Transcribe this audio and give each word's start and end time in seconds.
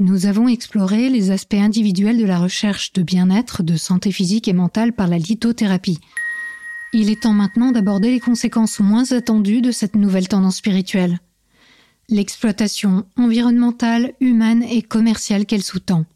nous 0.00 0.24
avons 0.24 0.48
exploré 0.48 1.10
les 1.10 1.30
aspects 1.30 1.54
individuels 1.54 2.16
de 2.16 2.24
la 2.24 2.38
recherche 2.38 2.92
de 2.94 3.02
bien-être, 3.02 3.62
de 3.62 3.76
santé 3.76 4.10
physique 4.10 4.48
et 4.48 4.54
mentale 4.54 4.94
par 4.94 5.06
la 5.06 5.18
lithothérapie. 5.18 6.00
Il 6.94 7.10
est 7.10 7.22
temps 7.22 7.34
maintenant 7.34 7.70
d'aborder 7.70 8.10
les 8.10 8.18
conséquences 8.18 8.80
moins 8.80 9.12
attendues 9.12 9.60
de 9.60 9.70
cette 9.70 9.94
nouvelle 9.94 10.26
tendance 10.26 10.56
spirituelle. 10.56 11.18
L'exploitation 12.08 13.04
environnementale, 13.16 14.14
humaine 14.20 14.64
et 14.64 14.82
commerciale 14.82 15.44
qu'elle 15.44 15.62
sous-tend. 15.62 16.06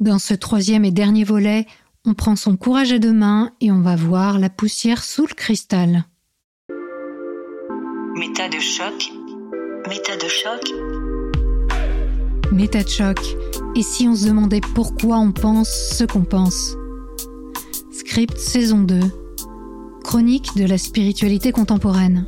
Dans 0.00 0.18
ce 0.18 0.34
troisième 0.34 0.84
et 0.84 0.90
dernier 0.90 1.24
volet, 1.24 1.66
on 2.04 2.14
prend 2.14 2.34
son 2.34 2.56
courage 2.56 2.92
à 2.92 2.98
deux 2.98 3.12
mains 3.12 3.52
et 3.60 3.70
on 3.70 3.80
va 3.80 3.94
voir 3.94 4.40
la 4.40 4.50
poussière 4.50 5.04
sous 5.04 5.26
le 5.26 5.34
cristal. 5.34 6.04
Méta 8.16 8.48
de 8.48 8.58
choc. 8.58 9.12
Méta 9.88 10.16
de 10.16 10.28
choc. 10.28 11.11
Méta 12.52 12.82
de 12.82 12.88
choc. 12.88 13.18
Et 13.74 13.82
si 13.82 14.06
on 14.06 14.14
se 14.14 14.26
demandait 14.26 14.60
pourquoi 14.74 15.18
on 15.18 15.32
pense 15.32 15.70
ce 15.70 16.04
qu'on 16.04 16.24
pense? 16.24 16.76
Script 17.90 18.36
saison 18.36 18.80
2. 18.80 19.00
Chronique 20.04 20.54
de 20.56 20.66
la 20.66 20.76
spiritualité 20.76 21.50
contemporaine. 21.50 22.26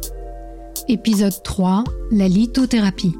Épisode 0.89 1.43
3. 1.45 1.84
La 2.11 2.27
lithothérapie. 2.27 3.15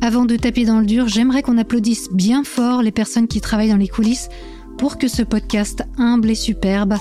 Avant 0.00 0.24
de 0.24 0.36
taper 0.36 0.64
dans 0.64 0.80
le 0.80 0.86
dur, 0.86 1.06
j'aimerais 1.06 1.42
qu'on 1.42 1.58
applaudisse 1.58 2.10
bien 2.10 2.44
fort 2.44 2.80
les 2.80 2.92
personnes 2.92 3.28
qui 3.28 3.42
travaillent 3.42 3.68
dans 3.68 3.76
les 3.76 3.88
coulisses 3.88 4.30
pour 4.78 4.96
que 4.96 5.06
ce 5.06 5.22
podcast 5.22 5.84
humble 5.98 6.30
et 6.30 6.34
superbe 6.34 6.94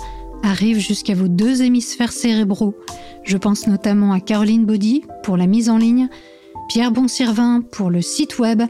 arrive 0.43 0.79
jusqu'à 0.79 1.15
vos 1.15 1.29
deux 1.29 1.61
hémisphères 1.61 2.11
cérébraux. 2.11 2.75
Je 3.23 3.37
pense 3.37 3.65
notamment 3.65 4.11
à 4.11 4.19
Caroline 4.19 4.65
Body 4.65 5.03
pour 5.23 5.37
la 5.37 5.47
mise 5.47 5.69
en 5.69 5.77
ligne, 5.77 6.09
Pierre 6.69 6.91
Bonsirvin 6.91 7.61
pour 7.61 7.89
le 7.89 8.01
site 8.01 8.39
web 8.39 8.63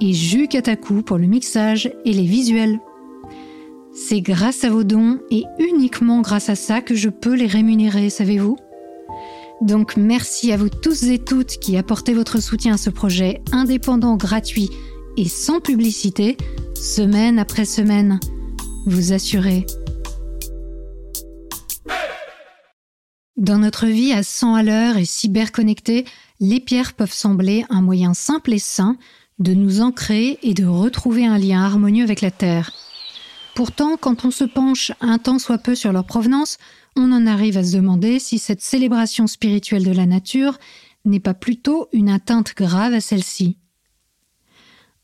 et 0.00 0.12
Jus 0.12 0.48
Katakou 0.48 1.02
pour 1.02 1.18
le 1.18 1.26
mixage 1.26 1.90
et 2.04 2.12
les 2.12 2.26
visuels. 2.26 2.80
C'est 3.94 4.20
grâce 4.20 4.64
à 4.64 4.70
vos 4.70 4.84
dons 4.84 5.18
et 5.30 5.44
uniquement 5.58 6.20
grâce 6.20 6.50
à 6.50 6.54
ça 6.54 6.82
que 6.82 6.94
je 6.94 7.08
peux 7.08 7.34
les 7.34 7.46
rémunérer, 7.46 8.10
savez-vous? 8.10 8.56
Donc 9.62 9.96
merci 9.96 10.52
à 10.52 10.58
vous 10.58 10.68
tous 10.68 11.04
et 11.04 11.18
toutes 11.18 11.56
qui 11.58 11.78
apportez 11.78 12.12
votre 12.12 12.40
soutien 12.42 12.74
à 12.74 12.78
ce 12.78 12.90
projet 12.90 13.40
indépendant, 13.52 14.16
gratuit 14.16 14.70
et 15.16 15.28
sans 15.28 15.60
publicité, 15.60 16.36
semaine 16.74 17.38
après 17.38 17.64
semaine. 17.64 18.20
Vous 18.86 19.12
assurez. 19.14 19.64
Dans 23.36 23.58
notre 23.58 23.86
vie 23.86 24.12
à 24.12 24.22
100 24.22 24.54
à 24.54 24.62
l'heure 24.62 24.96
et 24.96 25.04
cyberconnectée, 25.04 26.06
les 26.40 26.58
pierres 26.58 26.94
peuvent 26.94 27.12
sembler 27.12 27.66
un 27.68 27.82
moyen 27.82 28.14
simple 28.14 28.54
et 28.54 28.58
sain 28.58 28.96
de 29.38 29.52
nous 29.52 29.82
ancrer 29.82 30.38
et 30.42 30.54
de 30.54 30.64
retrouver 30.64 31.26
un 31.26 31.36
lien 31.36 31.62
harmonieux 31.62 32.04
avec 32.04 32.22
la 32.22 32.30
Terre. 32.30 32.72
Pourtant, 33.54 33.98
quand 33.98 34.24
on 34.24 34.30
se 34.30 34.44
penche 34.44 34.92
un 35.02 35.18
tant 35.18 35.38
soit 35.38 35.58
peu 35.58 35.74
sur 35.74 35.92
leur 35.92 36.06
provenance, 36.06 36.56
on 36.96 37.12
en 37.12 37.26
arrive 37.26 37.58
à 37.58 37.64
se 37.64 37.76
demander 37.76 38.18
si 38.20 38.38
cette 38.38 38.62
célébration 38.62 39.26
spirituelle 39.26 39.84
de 39.84 39.92
la 39.92 40.06
nature 40.06 40.58
n'est 41.04 41.20
pas 41.20 41.34
plutôt 41.34 41.88
une 41.92 42.08
atteinte 42.08 42.54
grave 42.56 42.94
à 42.94 43.02
celle-ci. 43.02 43.58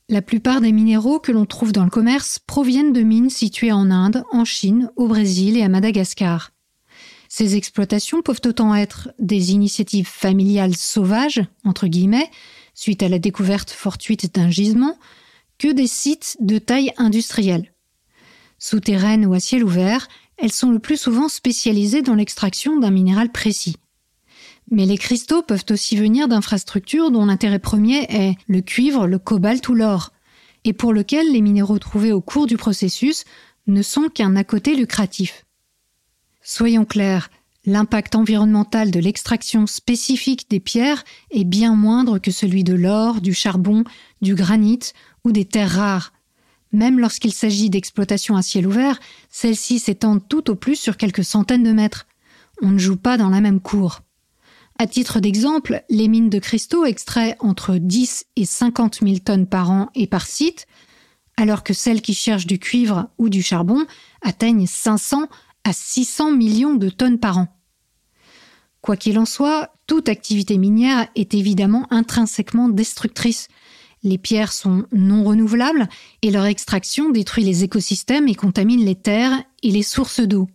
La 0.08 0.22
plupart 0.22 0.62
des 0.62 0.72
minéraux 0.72 1.20
que 1.20 1.32
l'on 1.32 1.44
trouve 1.44 1.72
dans 1.72 1.84
le 1.84 1.90
commerce 1.90 2.38
proviennent 2.38 2.94
de 2.94 3.02
mines 3.02 3.30
situées 3.30 3.72
en 3.72 3.90
Inde, 3.90 4.24
en 4.32 4.46
Chine, 4.46 4.90
au 4.96 5.06
Brésil 5.06 5.58
et 5.58 5.62
à 5.62 5.68
Madagascar. 5.68 6.50
Ces 7.34 7.56
exploitations 7.56 8.20
peuvent 8.20 8.42
autant 8.44 8.74
être 8.74 9.08
des 9.18 9.52
initiatives 9.52 10.06
familiales 10.06 10.76
sauvages, 10.76 11.42
entre 11.64 11.86
guillemets, 11.86 12.30
suite 12.74 13.02
à 13.02 13.08
la 13.08 13.18
découverte 13.18 13.70
fortuite 13.70 14.34
d'un 14.34 14.50
gisement, 14.50 14.98
que 15.56 15.68
des 15.68 15.86
sites 15.86 16.36
de 16.40 16.58
taille 16.58 16.92
industrielle. 16.98 17.72
Souterraines 18.58 19.24
ou 19.24 19.32
à 19.32 19.40
ciel 19.40 19.64
ouvert, 19.64 20.08
elles 20.36 20.52
sont 20.52 20.72
le 20.72 20.78
plus 20.78 20.98
souvent 20.98 21.30
spécialisées 21.30 22.02
dans 22.02 22.16
l'extraction 22.16 22.78
d'un 22.78 22.90
minéral 22.90 23.32
précis. 23.32 23.76
Mais 24.70 24.84
les 24.84 24.98
cristaux 24.98 25.40
peuvent 25.40 25.64
aussi 25.70 25.96
venir 25.96 26.28
d'infrastructures 26.28 27.10
dont 27.10 27.24
l'intérêt 27.24 27.60
premier 27.60 28.04
est 28.10 28.34
le 28.46 28.60
cuivre, 28.60 29.06
le 29.06 29.18
cobalt 29.18 29.66
ou 29.70 29.74
l'or, 29.74 30.12
et 30.64 30.74
pour 30.74 30.92
lequel 30.92 31.32
les 31.32 31.40
minéraux 31.40 31.78
trouvés 31.78 32.12
au 32.12 32.20
cours 32.20 32.46
du 32.46 32.58
processus 32.58 33.24
ne 33.68 33.80
sont 33.80 34.10
qu'un 34.10 34.36
à 34.36 34.44
côté 34.44 34.76
lucratif. 34.76 35.46
Soyons 36.42 36.84
clairs, 36.84 37.30
l'impact 37.64 38.16
environnemental 38.16 38.90
de 38.90 38.98
l'extraction 38.98 39.66
spécifique 39.66 40.50
des 40.50 40.60
pierres 40.60 41.04
est 41.30 41.44
bien 41.44 41.74
moindre 41.74 42.18
que 42.18 42.30
celui 42.30 42.64
de 42.64 42.74
l'or, 42.74 43.20
du 43.20 43.32
charbon, 43.32 43.84
du 44.20 44.34
granit 44.34 44.80
ou 45.24 45.32
des 45.32 45.44
terres 45.44 45.76
rares, 45.76 46.12
même 46.72 46.98
lorsqu'il 46.98 47.32
s'agit 47.32 47.70
d'exploitation 47.70 48.36
à 48.36 48.42
ciel 48.42 48.66
ouvert, 48.66 48.98
celles-ci 49.30 49.78
s'étendent 49.78 50.26
tout 50.26 50.50
au 50.50 50.54
plus 50.56 50.76
sur 50.76 50.96
quelques 50.96 51.24
centaines 51.24 51.62
de 51.62 51.72
mètres. 51.72 52.06
On 52.62 52.70
ne 52.70 52.78
joue 52.78 52.96
pas 52.96 53.18
dans 53.18 53.28
la 53.28 53.40
même 53.40 53.60
cour. 53.60 54.00
À 54.78 54.86
titre 54.86 55.20
d'exemple, 55.20 55.84
les 55.90 56.08
mines 56.08 56.30
de 56.30 56.38
cristaux 56.38 56.86
extraient 56.86 57.36
entre 57.40 57.76
10 57.76 58.24
et 58.36 58.46
50 58.46 59.00
000 59.02 59.18
tonnes 59.18 59.46
par 59.46 59.70
an 59.70 59.90
et 59.94 60.06
par 60.06 60.26
site, 60.26 60.66
alors 61.36 61.62
que 61.62 61.74
celles 61.74 62.00
qui 62.00 62.14
cherchent 62.14 62.46
du 62.46 62.58
cuivre 62.58 63.10
ou 63.18 63.28
du 63.28 63.42
charbon 63.42 63.86
atteignent 64.22 64.66
500 64.66 65.28
à 65.64 65.72
600 65.72 66.32
millions 66.32 66.74
de 66.74 66.88
tonnes 66.88 67.18
par 67.18 67.38
an. 67.38 67.48
Quoi 68.80 68.96
qu'il 68.96 69.18
en 69.18 69.26
soit, 69.26 69.74
toute 69.86 70.08
activité 70.08 70.58
minière 70.58 71.08
est 71.14 71.34
évidemment 71.34 71.86
intrinsèquement 71.90 72.68
destructrice, 72.68 73.48
les 74.04 74.18
pierres 74.18 74.52
sont 74.52 74.84
non 74.92 75.22
renouvelables 75.22 75.88
et 76.22 76.30
leur 76.30 76.46
extraction 76.46 77.10
détruit 77.10 77.44
les 77.44 77.62
écosystèmes 77.62 78.26
et 78.26 78.34
contamine 78.34 78.84
les 78.84 78.96
terres 78.96 79.42
et 79.62 79.70
les 79.70 79.84
sources 79.84 80.20
d'eau. 80.20 80.48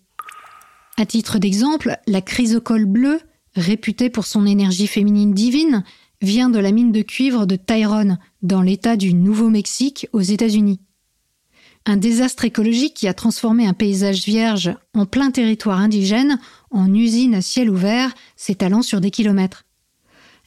À 0.98 1.06
titre 1.06 1.40
d'exemple, 1.40 1.98
la 2.08 2.22
chrysocole 2.22 2.86
bleue, 2.86 3.22
réputée 3.56 4.10
pour 4.10 4.26
son 4.26 4.46
énergie 4.46 4.88
féminine 4.88 5.34
divine, 5.34 5.84
vient 6.22 6.50
de 6.50 6.60
la 6.60 6.72
mine 6.72 6.92
de 6.92 7.02
cuivre 7.02 7.46
de 7.46 7.56
Tyrone, 7.56 8.18
dans 8.42 8.62
l'État 8.62 8.98
du 8.98 9.14
Nouveau-Mexique, 9.14 10.08
aux 10.12 10.22
États-Unis. 10.22 10.82
Un 11.90 11.96
désastre 11.96 12.44
écologique 12.44 12.96
qui 12.96 13.08
a 13.08 13.14
transformé 13.14 13.66
un 13.66 13.72
paysage 13.72 14.26
vierge 14.26 14.76
en 14.94 15.06
plein 15.06 15.32
territoire 15.32 15.80
indigène 15.80 16.38
en 16.70 16.94
usine 16.94 17.34
à 17.34 17.42
ciel 17.42 17.70
ouvert, 17.70 18.14
s'étalant 18.36 18.82
sur 18.82 19.00
des 19.00 19.10
kilomètres. 19.10 19.64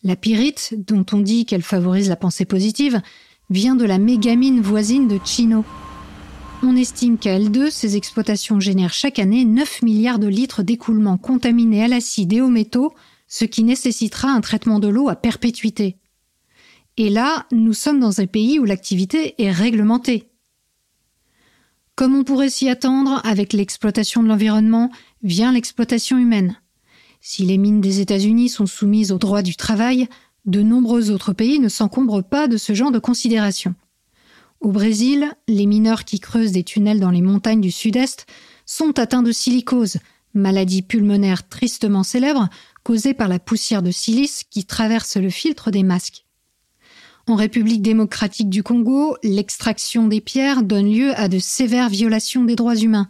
La 0.03 0.17
pyrite, 0.17 0.75
dont 0.77 1.07
on 1.13 1.21
dit 1.21 1.47
qu'elle 1.47 1.63
favorise 1.63 2.11
la 2.11 2.17
pensée 2.17 2.45
positive, 2.45 3.01
vient 3.49 3.75
de 3.75 3.87
la 3.87 3.97
mégamine 3.97 4.61
voisine 4.61 5.09
de 5.09 5.19
Chino. 5.25 5.65
On 6.63 6.77
estime 6.77 7.17
qu'à 7.17 7.39
L2, 7.39 7.71
ces 7.71 7.97
exploitations 7.97 8.61
génèrent 8.61 8.93
chaque 8.93 9.19
année 9.19 9.47
9 9.47 9.81
milliards 9.81 10.19
de 10.19 10.29
litres 10.29 10.63
d'écoulement 10.63 11.17
contaminés 11.17 11.85
à 11.85 11.89
l'acide 11.89 12.35
et 12.35 12.43
aux 12.43 12.49
métaux, 12.49 12.93
ce 13.29 13.47
qui 13.47 13.65
nécessitera 13.65 14.29
un 14.29 14.43
traitement 14.43 14.79
de 14.79 14.89
l'eau 14.89 15.09
à 15.09 15.17
perpétuité. 15.17 15.97
Et 16.99 17.09
là, 17.09 17.47
nous 17.51 17.73
sommes 17.73 17.99
dans 17.99 18.21
un 18.21 18.27
pays 18.27 18.59
où 18.59 18.65
l'activité 18.67 19.43
est 19.43 19.51
réglementée. 19.51 20.30
Comme 22.01 22.17
on 22.17 22.25
pourrait 22.25 22.49
s'y 22.49 22.71
attendre, 22.71 23.21
avec 23.25 23.53
l'exploitation 23.53 24.23
de 24.23 24.29
l'environnement 24.29 24.91
vient 25.23 25.53
l'exploitation 25.53 26.17
humaine. 26.17 26.57
Si 27.21 27.45
les 27.45 27.59
mines 27.59 27.83
des 27.83 28.01
États-Unis 28.01 28.49
sont 28.49 28.65
soumises 28.65 29.13
au 29.13 29.19
droit 29.19 29.43
du 29.43 29.55
travail, 29.55 30.09
de 30.47 30.63
nombreux 30.63 31.11
autres 31.11 31.35
pays 31.35 31.59
ne 31.59 31.69
s'encombrent 31.69 32.25
pas 32.25 32.49
de 32.49 32.57
ce 32.57 32.73
genre 32.73 32.91
de 32.91 32.99
considérations. 32.99 33.75
Au 34.61 34.73
Brésil, 34.73 35.31
les 35.47 35.67
mineurs 35.67 36.07
qui 36.07 36.21
creusent 36.21 36.53
des 36.53 36.65
tunnels 36.65 37.01
dans 37.01 37.11
les 37.11 37.21
montagnes 37.21 37.61
du 37.61 37.71
sud-est 37.71 38.25
sont 38.65 38.99
atteints 38.99 39.23
de 39.23 39.31
silicose, 39.31 39.99
maladie 40.33 40.81
pulmonaire 40.81 41.47
tristement 41.51 42.03
célèbre 42.03 42.49
causée 42.83 43.13
par 43.13 43.29
la 43.29 43.39
poussière 43.39 43.83
de 43.83 43.91
silice 43.91 44.45
qui 44.49 44.65
traverse 44.65 45.19
le 45.19 45.29
filtre 45.29 45.71
des 45.71 45.83
masques. 45.83 46.25
En 47.31 47.37
République 47.37 47.81
démocratique 47.81 48.51
du 48.51 48.65
Congo, 48.65 49.17
l'extraction 49.23 50.09
des 50.09 50.21
pierres 50.21 50.65
donne 50.65 50.93
lieu 50.93 51.13
à 51.15 51.29
de 51.29 51.39
sévères 51.39 51.89
violations 51.89 52.43
des 52.43 52.57
droits 52.57 52.75
humains, 52.75 53.09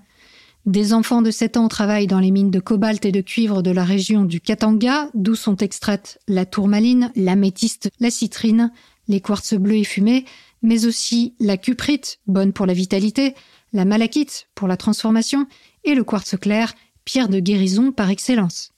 des 0.67 0.93
enfants 0.93 1.22
de 1.22 1.31
7 1.31 1.56
ans 1.56 1.69
travaillent 1.69 2.06
dans 2.06 2.20
les 2.20 2.31
mines 2.31 2.50
de 2.50 2.61
cobalt 2.61 3.02
et 3.06 3.12
de 3.12 3.22
cuivre 3.22 3.62
de 3.62 3.70
la 3.70 3.82
région 3.82 4.26
du 4.26 4.43
Katanga, 4.43 5.08
d'où 5.14 5.34
sont 5.37 5.56
extraites 5.56 6.19
la 6.28 6.44
tourmaline, 6.44 7.11
l'améthyste, 7.17 7.88
la 7.99 8.11
citrine, 8.11 8.70
les 9.08 9.22
quartz 9.22 9.55
bleus 9.55 9.78
et 9.78 9.84
fumés, 9.84 10.26
mais 10.61 10.84
aussi 10.84 11.34
la 11.40 11.56
cuprite, 11.56 12.19
bonne 12.26 12.52
pour 12.52 12.67
la 12.67 12.75
vitalité, 12.75 13.34
la 13.72 13.87
malachite, 13.87 14.49
pour 14.55 14.69
la 14.69 14.76
transformation, 14.76 15.46
et 15.84 15.94
le 15.94 16.05
quartz 16.05 16.37
clair, 16.37 16.75
pierre 17.06 17.31
de 17.31 17.40
guérison 17.40 17.90
par 17.90 18.11
excellence. 18.11 18.72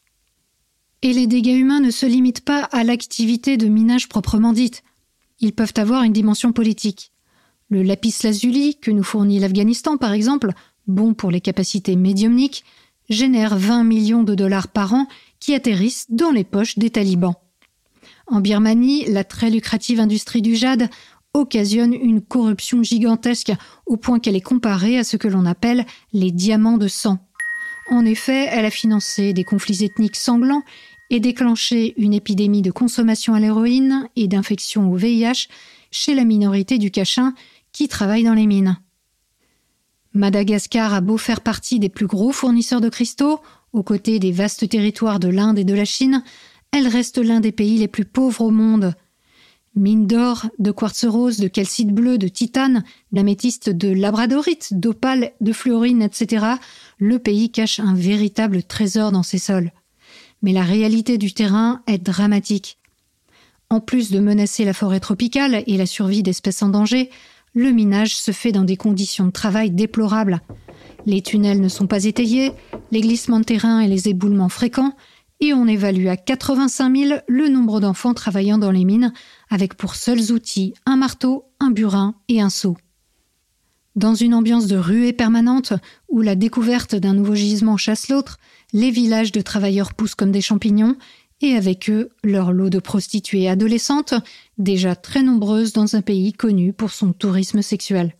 Et 1.03 1.12
les 1.12 1.27
dégâts 1.27 1.59
humains 1.59 1.81
ne 1.81 1.91
se 1.91 2.06
limitent 2.06 2.44
pas 2.44 2.62
à 2.71 2.85
l'activité 2.85 3.56
de 3.56 3.67
minage 3.67 4.09
proprement 4.09 4.53
dite. 4.53 4.85
Ils 5.43 5.53
peuvent 5.53 5.75
avoir 5.77 6.05
une 6.05 6.12
dimension 6.12 6.53
politique. 6.53 7.12
Le 7.69 7.83
lapis 7.83 8.15
lazuli, 8.23 8.77
que 8.77 8.91
nous 8.91 9.03
fournit 9.03 9.41
l'Afghanistan 9.41 9.97
par 9.97 10.12
exemple, 10.12 10.53
bon 10.87 11.15
pour 11.15 11.31
les 11.31 11.41
capacités 11.41 11.97
médiumniques, 11.97 12.65
génère 13.11 13.56
20 13.56 13.85
millions 13.85 14.23
de 14.23 14.35
dollars 14.35 14.69
par 14.69 14.94
an 14.94 15.09
qui 15.41 15.55
atterrissent 15.55 16.06
dans 16.09 16.31
les 16.31 16.44
poches 16.44 16.79
des 16.79 16.91
talibans. 16.91 17.35
En 18.29 18.41
Birmanie, 18.41 19.05
la 19.06 19.25
très 19.25 19.50
lucrative 19.50 20.00
industrie 20.00 20.43
du 20.43 20.55
jade 20.55 20.89
occasionne 21.35 21.93
une 21.93 22.21
corruption 22.21 22.83
gigantesque 22.83 23.53
au 23.87 23.97
point 23.97 24.21
qu'elle 24.21 24.37
est 24.37 24.41
comparée 24.41 24.97
à 24.97 25.05
ce 25.05 25.17
que 25.17 25.29
l'on 25.29 25.44
appelle 25.44 25.87
les 26.12 26.31
diamants 26.31 26.79
de 26.79 26.89
sang. 26.89 27.19
En 27.91 28.05
effet, 28.05 28.47
elle 28.50 28.65
a 28.65 28.71
financé 28.71 29.33
des 29.33 29.44
conflits 29.44 29.85
ethniques 29.85 30.17
sanglants 30.17 30.62
et 31.12 31.20
déclenché 31.20 31.93
une 31.99 32.14
épidémie 32.14 32.62
de 32.62 32.70
consommation 32.70 33.35
à 33.35 33.38
l'héroïne 33.38 34.09
et 34.17 34.29
d'infection 34.29 34.91
au 34.91 34.97
VIH 34.97 35.47
chez 35.91 36.14
la 36.14 36.25
minorité 36.25 36.79
du 36.79 36.91
Cachin 36.91 37.35
qui 37.70 37.87
travaille 37.87 38.25
dans 38.25 38.32
les 38.32 38.47
mines. 38.47 38.79
Madagascar 40.14 40.94
a 40.94 41.03
beau 41.03 41.19
faire 41.19 41.43
partie 41.43 41.79
des 41.79 41.91
plus 41.91 42.06
gros 42.06 42.32
fournisseurs 42.32 42.81
de 42.81 42.88
cristaux, 42.88 43.41
aux 43.75 43.82
côtés 43.82 44.19
des 44.20 44.32
vastes 44.32 44.67
territoires 44.67 45.20
de 45.20 45.29
l'Inde 45.29 45.59
et 45.59 45.64
de 45.64 45.75
la 45.75 45.85
Chine, 45.85 46.25
elle 46.73 46.88
reste 46.88 47.19
l'un 47.19 47.41
des 47.41 47.53
pays 47.53 47.76
les 47.76 47.88
plus 47.88 48.06
pauvres 48.06 48.47
au 48.47 48.50
monde. 48.50 48.94
Mines 49.75 50.06
d'or, 50.06 50.47
de 50.58 50.70
quartz 50.70 51.05
rose, 51.05 51.38
de 51.38 51.49
calcite 51.49 51.93
bleu, 51.93 52.17
de 52.17 52.29
titane, 52.29 52.85
d'améthyste, 53.12 53.69
de 53.69 53.88
labradorite, 53.88 54.73
d'opale, 54.73 55.32
de 55.43 55.53
fluorine, 55.53 56.00
etc., 56.00 56.47
le 56.99 57.19
pays 57.19 57.50
cache 57.50 57.81
un 57.81 57.94
véritable 57.94 58.62
trésor 58.62 59.12
dans 59.12 59.23
ses 59.23 59.38
sols. 59.38 59.73
Mais 60.43 60.53
la 60.53 60.62
réalité 60.62 61.19
du 61.19 61.33
terrain 61.33 61.83
est 61.87 61.99
dramatique. 61.99 62.79
En 63.71 63.81
plus 63.81 64.11
de 64.11 64.19
menacer 64.19 64.65
la 64.65 64.75
forêt 64.75 65.00
tropicale 65.00 65.62
et 65.67 65.77
la 65.77 65.87
survie 65.87 66.23
d'espèces 66.23 66.62
en 66.62 66.69
danger, 66.69 67.11
le 67.55 67.71
minage 67.71 68.17
se 68.17 68.31
fait 68.31 68.53
dans 68.53 68.65
des 68.65 68.77
conditions 68.77 69.27
de 69.27 69.31
travail 69.31 69.71
déplorables. 69.71 70.41
Les 71.06 71.23
tunnels 71.23 71.61
ne 71.61 71.69
sont 71.69 71.87
pas 71.87 72.05
étayés, 72.05 72.53
les 72.91 73.00
glissements 73.00 73.41
de 73.41 73.44
terrain 73.44 73.81
et 73.81 73.89
les 73.89 74.09
éboulements 74.09 74.49
fréquents, 74.49 74.94
et 75.41 75.53
on 75.53 75.67
évalue 75.67 76.06
à 76.06 76.17
85 76.17 76.97
000 76.97 77.21
le 77.27 77.49
nombre 77.49 77.81
d'enfants 77.81 78.15
travaillant 78.15 78.59
dans 78.59 78.71
les 78.71 78.85
mines, 78.85 79.12
avec 79.50 79.75
pour 79.75 79.97
seuls 79.97 80.33
outils 80.33 80.75
un 80.87 80.97
marteau, 80.97 81.44
un 81.59 81.71
burin 81.71 82.15
et 82.29 82.41
un 82.41 82.50
seau. 82.50 82.77
Dans 83.94 84.15
une 84.15 84.35
ambiance 84.35 84.69
de 84.69 84.77
ruée 84.77 85.12
permanente, 85.12 85.75
où 86.09 86.23
la 86.23 86.35
découverte 86.35 86.94
d'un 86.94 87.12
nouveau 87.12 87.35
gisement 87.35 87.77
chasse 87.77 88.09
l'autre, 88.09 88.39
les 88.73 88.91
villages 88.91 89.33
de 89.33 89.43
travailleurs 89.43 89.93
poussent 89.93 90.15
comme 90.15 90.33
des 90.33 90.41
champignons, 90.41 90.97
et 91.43 91.56
avec 91.56 91.91
eux 91.91 92.09
leur 92.25 92.53
lot 92.53 92.71
de 92.71 92.79
prostituées 92.79 93.49
adolescentes, 93.49 94.15
déjà 94.56 94.97
très 94.97 95.23
nombreuses 95.23 95.73
dans 95.73 95.97
un 95.97 96.03
pays 96.03 96.33
connu 96.33 96.73
pour 96.73 96.91
son 96.91 97.12
tourisme 97.12 97.61
sexuel. 97.61 98.15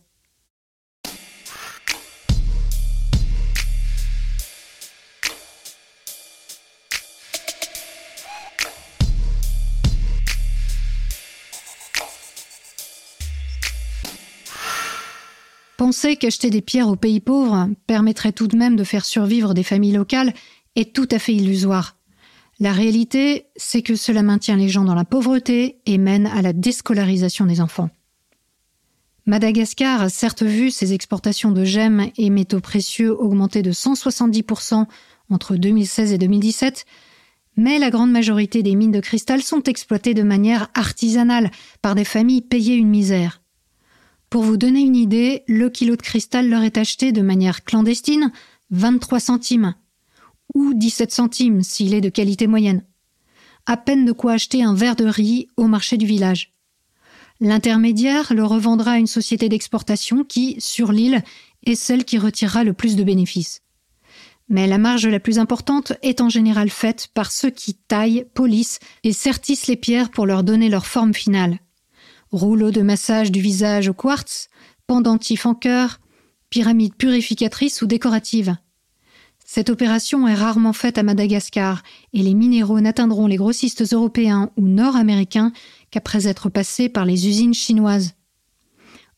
Penser 15.93 16.15
qu'acheter 16.15 16.49
des 16.49 16.63
pierres 16.63 16.87
aux 16.87 16.95
pays 16.95 17.19
pauvres 17.19 17.69
permettrait 17.85 18.31
tout 18.31 18.47
de 18.47 18.57
même 18.57 18.75
de 18.75 18.83
faire 18.83 19.05
survivre 19.05 19.53
des 19.53 19.61
familles 19.61 19.91
locales 19.91 20.33
est 20.75 20.91
tout 20.91 21.07
à 21.11 21.19
fait 21.19 21.35
illusoire. 21.35 21.97
La 22.59 22.71
réalité, 22.71 23.45
c'est 23.57 23.83
que 23.83 23.93
cela 23.95 24.23
maintient 24.23 24.55
les 24.55 24.69
gens 24.69 24.85
dans 24.85 24.95
la 24.95 25.05
pauvreté 25.05 25.81
et 25.85 25.99
mène 25.99 26.25
à 26.25 26.41
la 26.41 26.51
déscolarisation 26.51 27.45
des 27.45 27.61
enfants. 27.61 27.91
Madagascar 29.27 30.01
a 30.01 30.09
certes 30.09 30.41
vu 30.41 30.71
ses 30.71 30.93
exportations 30.93 31.51
de 31.51 31.63
gemmes 31.63 32.07
et 32.17 32.31
métaux 32.31 32.59
précieux 32.59 33.15
augmenter 33.15 33.61
de 33.61 33.71
170% 33.71 34.87
entre 35.29 35.55
2016 35.57 36.11
et 36.11 36.17
2017, 36.17 36.87
mais 37.55 37.77
la 37.77 37.91
grande 37.91 38.11
majorité 38.11 38.63
des 38.63 38.73
mines 38.73 38.91
de 38.91 38.99
cristal 38.99 39.43
sont 39.43 39.61
exploitées 39.61 40.15
de 40.15 40.23
manière 40.23 40.71
artisanale 40.73 41.51
par 41.83 41.93
des 41.93 42.03
familles 42.03 42.41
payées 42.41 42.77
une 42.77 42.89
misère. 42.89 43.42
Pour 44.33 44.41
vous 44.41 44.57
donner 44.57 44.79
une 44.81 44.95
idée, 44.95 45.43
le 45.47 45.69
kilo 45.69 45.95
de 45.95 46.01
cristal 46.01 46.49
leur 46.49 46.63
est 46.63 46.79
acheté 46.79 47.11
de 47.11 47.21
manière 47.21 47.63
clandestine 47.63 48.31
23 48.71 49.19
centimes, 49.19 49.75
ou 50.55 50.73
17 50.73 51.11
centimes 51.11 51.61
s'il 51.61 51.93
est 51.93 52.01
de 52.01 52.09
qualité 52.09 52.47
moyenne. 52.47 52.83
À 53.67 53.77
peine 53.77 54.05
de 54.05 54.11
quoi 54.11 54.31
acheter 54.31 54.63
un 54.63 54.73
verre 54.73 54.95
de 54.95 55.05
riz 55.05 55.49
au 55.55 55.67
marché 55.67 55.97
du 55.97 56.07
village. 56.07 56.55
L'intermédiaire 57.41 58.33
le 58.33 58.43
revendra 58.43 58.93
à 58.93 58.97
une 58.97 59.05
société 59.05 59.49
d'exportation 59.49 60.23
qui, 60.23 60.55
sur 60.57 60.91
l'île, 60.91 61.21
est 61.67 61.75
celle 61.75 62.03
qui 62.03 62.17
retirera 62.17 62.63
le 62.63 62.73
plus 62.73 62.95
de 62.95 63.03
bénéfices. 63.03 63.61
Mais 64.49 64.65
la 64.65 64.79
marge 64.79 65.05
la 65.05 65.19
plus 65.19 65.37
importante 65.37 65.93
est 66.01 66.21
en 66.21 66.29
général 66.29 66.71
faite 66.71 67.09
par 67.13 67.31
ceux 67.31 67.51
qui 67.51 67.75
taillent, 67.75 68.25
polissent 68.33 68.79
et 69.03 69.13
sertissent 69.13 69.67
les 69.67 69.77
pierres 69.77 70.09
pour 70.09 70.25
leur 70.25 70.43
donner 70.43 70.69
leur 70.69 70.87
forme 70.87 71.13
finale. 71.13 71.59
Rouleau 72.33 72.71
de 72.71 72.81
massage 72.81 73.31
du 73.31 73.41
visage 73.41 73.89
au 73.89 73.93
quartz, 73.93 74.49
pendentif 74.87 75.45
en 75.45 75.53
cœur, 75.53 75.99
pyramide 76.49 76.95
purificatrice 76.95 77.83
ou 77.83 77.85
décorative. 77.85 78.55
Cette 79.45 79.69
opération 79.69 80.27
est 80.27 80.33
rarement 80.33 80.73
faite 80.73 80.97
à 80.97 81.03
Madagascar 81.03 81.83
et 82.11 82.23
les 82.23 82.33
minéraux 82.33 82.81
n'atteindront 82.81 83.27
les 83.27 83.35
grossistes 83.35 83.83
européens 83.93 84.49
ou 84.57 84.67
nord-américains 84.67 85.51
qu'après 85.91 86.27
être 86.27 86.49
passés 86.49 86.89
par 86.89 87.05
les 87.05 87.27
usines 87.27 87.53
chinoises. 87.53 88.13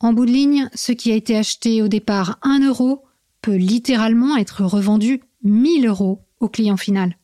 En 0.02 0.12
bout 0.12 0.26
de 0.26 0.34
ligne, 0.34 0.70
ce 0.74 0.92
qui 0.92 1.14
a 1.14 1.16
été 1.16 1.38
acheté 1.38 1.82
au 1.82 1.88
départ 1.88 2.38
1 2.42 2.68
euro 2.68 3.06
peut 3.42 3.56
littéralement 3.56 4.36
être 4.36 4.66
revendu 4.66 5.22
1000 5.46 5.88
euros 5.88 6.20
au 6.42 6.50
client 6.50 6.76
final. 6.76 7.18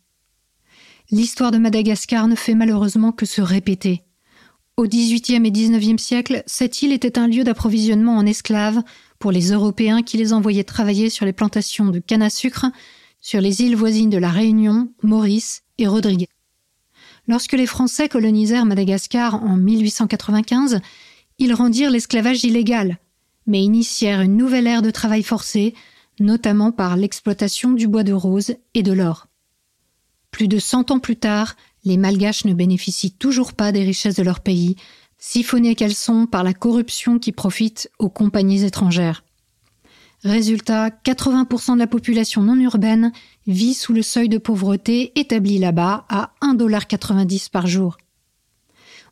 L'histoire 1.10 1.52
de 1.52 1.58
Madagascar 1.58 2.30
ne 2.30 2.36
fait 2.36 2.56
malheureusement 2.56 3.12
que 3.12 3.26
se 3.26 3.42
répéter. 3.42 4.06
Au 4.78 4.88
XVIIIe 4.88 5.46
et 5.46 5.52
XIXe 5.52 6.02
siècle, 6.02 6.44
cette 6.46 6.82
île 6.82 6.94
était 6.94 7.20
un 7.20 7.28
lieu 7.28 7.44
d'approvisionnement 7.44 8.18
en 8.18 8.26
esclaves 8.26 8.82
pour 9.20 9.32
les 9.32 9.52
Européens 9.52 10.02
qui 10.02 10.18
les 10.18 10.34
envoyaient 10.34 10.64
travailler 10.64 11.10
sur 11.10 11.26
les 11.26 11.34
plantations 11.34 11.90
de 11.90 12.00
canne 12.00 12.22
à 12.24 12.30
sucre 12.30 12.68
sur 13.22 13.40
les 13.40 13.62
îles 13.62 13.76
voisines 13.76 14.10
de 14.10 14.18
la 14.18 14.30
Réunion, 14.30 14.92
Maurice 15.04 15.64
et 15.78 15.88
Rodriguez. 15.88 16.30
Lorsque 17.28 17.54
les 17.54 17.68
Français 17.68 18.10
colonisèrent 18.10 18.66
Madagascar 18.66 19.44
en 19.44 19.56
1895, 19.56 20.82
ils 21.38 21.54
rendirent 21.54 21.92
l'esclavage 21.92 22.44
illégal, 22.44 22.98
mais 23.46 23.62
initièrent 23.62 24.22
une 24.22 24.38
nouvelle 24.38 24.68
ère 24.68 24.82
de 24.82 24.90
travail 24.90 25.22
forcé, 25.22 25.76
notamment 26.20 26.72
par 26.72 26.98
l'exploitation 26.98 27.72
du 27.72 27.88
bois 27.88 28.04
de 28.04 28.14
rose 28.14 28.56
et 28.74 28.84
de 28.84 28.92
l'or. 28.92 29.28
Plus 30.32 30.48
de 30.48 30.60
cent 30.60 30.92
ans 30.92 31.00
plus 31.00 31.18
tard, 31.18 31.56
les 31.84 31.98
Malgaches 31.98 32.46
ne 32.46 32.54
bénéficient 32.54 33.14
toujours 33.14 33.54
pas 33.54 33.72
des 33.72 33.84
richesses 33.84 34.16
de 34.16 34.24
leur 34.24 34.40
pays, 34.40 34.76
siphonnées 35.18 35.76
qu'elles 35.76 35.96
sont 35.96 36.26
par 36.26 36.44
la 36.44 36.54
corruption 36.54 37.20
qui 37.20 37.32
profite 37.32 37.90
aux 38.00 38.10
compagnies 38.10 38.64
étrangères. 38.64 39.24
Résultat, 40.24 40.90
80% 40.90 41.74
de 41.74 41.80
la 41.80 41.88
population 41.88 42.44
non 42.44 42.60
urbaine 42.60 43.12
vit 43.48 43.74
sous 43.74 43.94
le 43.94 44.04
seuil 44.04 44.30
de 44.30 44.38
pauvreté 44.38 45.12
établi 45.20 45.58
là-bas 45.58 46.06
à 46.10 46.34
1,90$ 46.42 47.50
par 47.50 47.66
jour. 47.66 47.98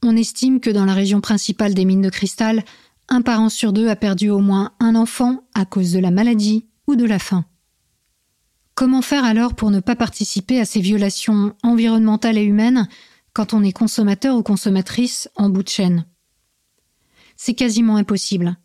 On 0.03 0.15
estime 0.15 0.59
que 0.59 0.69
dans 0.69 0.85
la 0.85 0.93
région 0.93 1.19
principale 1.19 1.73
des 1.73 1.85
mines 1.85 2.01
de 2.01 2.09
cristal, 2.09 2.63
un 3.09 3.21
parent 3.21 3.49
sur 3.49 3.73
deux 3.73 3.89
a 3.89 3.95
perdu 3.95 4.29
au 4.29 4.39
moins 4.39 4.71
un 4.79 4.95
enfant 4.95 5.41
à 5.55 5.65
cause 5.65 5.91
de 5.91 5.99
la 5.99 6.11
maladie 6.11 6.67
ou 6.87 6.95
de 6.95 7.05
la 7.05 7.17
faim. 7.17 7.43
Comment 8.79 9.01
faire 9.01 9.25
alors 9.25 9.55
pour 9.55 9.71
ne 9.71 9.81
pas 9.81 9.97
participer 9.97 10.57
à 10.57 10.63
ces 10.63 10.79
violations 10.79 11.53
environnementales 11.63 12.37
et 12.37 12.43
humaines 12.43 12.87
quand 13.33 13.53
on 13.53 13.61
est 13.61 13.73
consommateur 13.73 14.37
ou 14.37 14.41
consommatrice 14.41 15.29
en 15.35 15.49
bout 15.49 15.63
de 15.63 15.67
chaîne? 15.67 16.05
C'est 17.35 17.55
quasiment 17.55 17.97
impossible. 17.97 18.55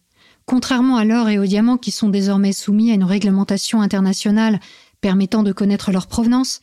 Contrairement 0.47 0.99
à 0.99 1.05
l'or 1.05 1.29
et 1.31 1.41
aux 1.41 1.47
diamants 1.47 1.79
qui 1.79 1.91
sont 1.91 2.11
désormais 2.11 2.53
soumis 2.53 2.93
à 2.93 2.95
une 2.95 3.03
réglementation 3.03 3.83
internationale 3.83 4.61
permettant 5.01 5.43
de 5.43 5.51
connaître 5.51 5.91
leur 5.91 6.07
provenance, 6.07 6.63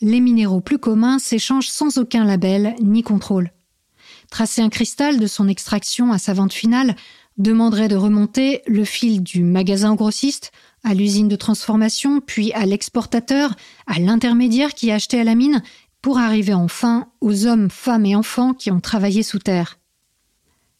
les 0.00 0.18
minéraux 0.18 0.60
plus 0.60 0.78
communs 0.78 1.20
s'échangent 1.20 1.70
sans 1.70 1.98
aucun 1.98 2.24
label 2.24 2.74
ni 2.80 3.04
contrôle. 3.04 3.52
Tracer 4.28 4.60
un 4.60 4.70
cristal 4.70 5.20
de 5.20 5.26
son 5.28 5.46
extraction 5.46 6.10
à 6.10 6.18
sa 6.18 6.32
vente 6.32 6.52
finale 6.52 6.96
demanderait 7.36 7.86
de 7.86 7.94
remonter 7.94 8.62
le 8.66 8.84
fil 8.84 9.22
du 9.22 9.44
magasin 9.44 9.94
grossiste 9.94 10.50
à 10.84 10.94
l'usine 10.94 11.28
de 11.28 11.36
transformation, 11.36 12.20
puis 12.20 12.52
à 12.52 12.66
l'exportateur, 12.66 13.54
à 13.86 13.98
l'intermédiaire 13.98 14.74
qui 14.74 14.90
a 14.90 14.94
acheté 14.94 15.20
à 15.20 15.24
la 15.24 15.34
mine, 15.34 15.62
pour 16.02 16.18
arriver 16.18 16.54
enfin 16.54 17.08
aux 17.20 17.46
hommes, 17.46 17.70
femmes 17.70 18.06
et 18.06 18.16
enfants 18.16 18.54
qui 18.54 18.70
ont 18.70 18.80
travaillé 18.80 19.22
sous 19.22 19.38
terre. 19.38 19.78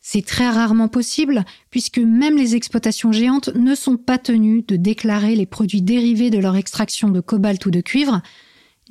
C'est 0.00 0.24
très 0.24 0.48
rarement 0.48 0.88
possible 0.88 1.44
puisque 1.70 1.98
même 1.98 2.38
les 2.38 2.54
exploitations 2.54 3.12
géantes 3.12 3.50
ne 3.54 3.74
sont 3.74 3.96
pas 3.96 4.16
tenues 4.16 4.62
de 4.62 4.76
déclarer 4.76 5.34
les 5.34 5.44
produits 5.44 5.82
dérivés 5.82 6.30
de 6.30 6.38
leur 6.38 6.56
extraction 6.56 7.10
de 7.10 7.20
cobalt 7.20 7.66
ou 7.66 7.70
de 7.70 7.80
cuivre, 7.80 8.22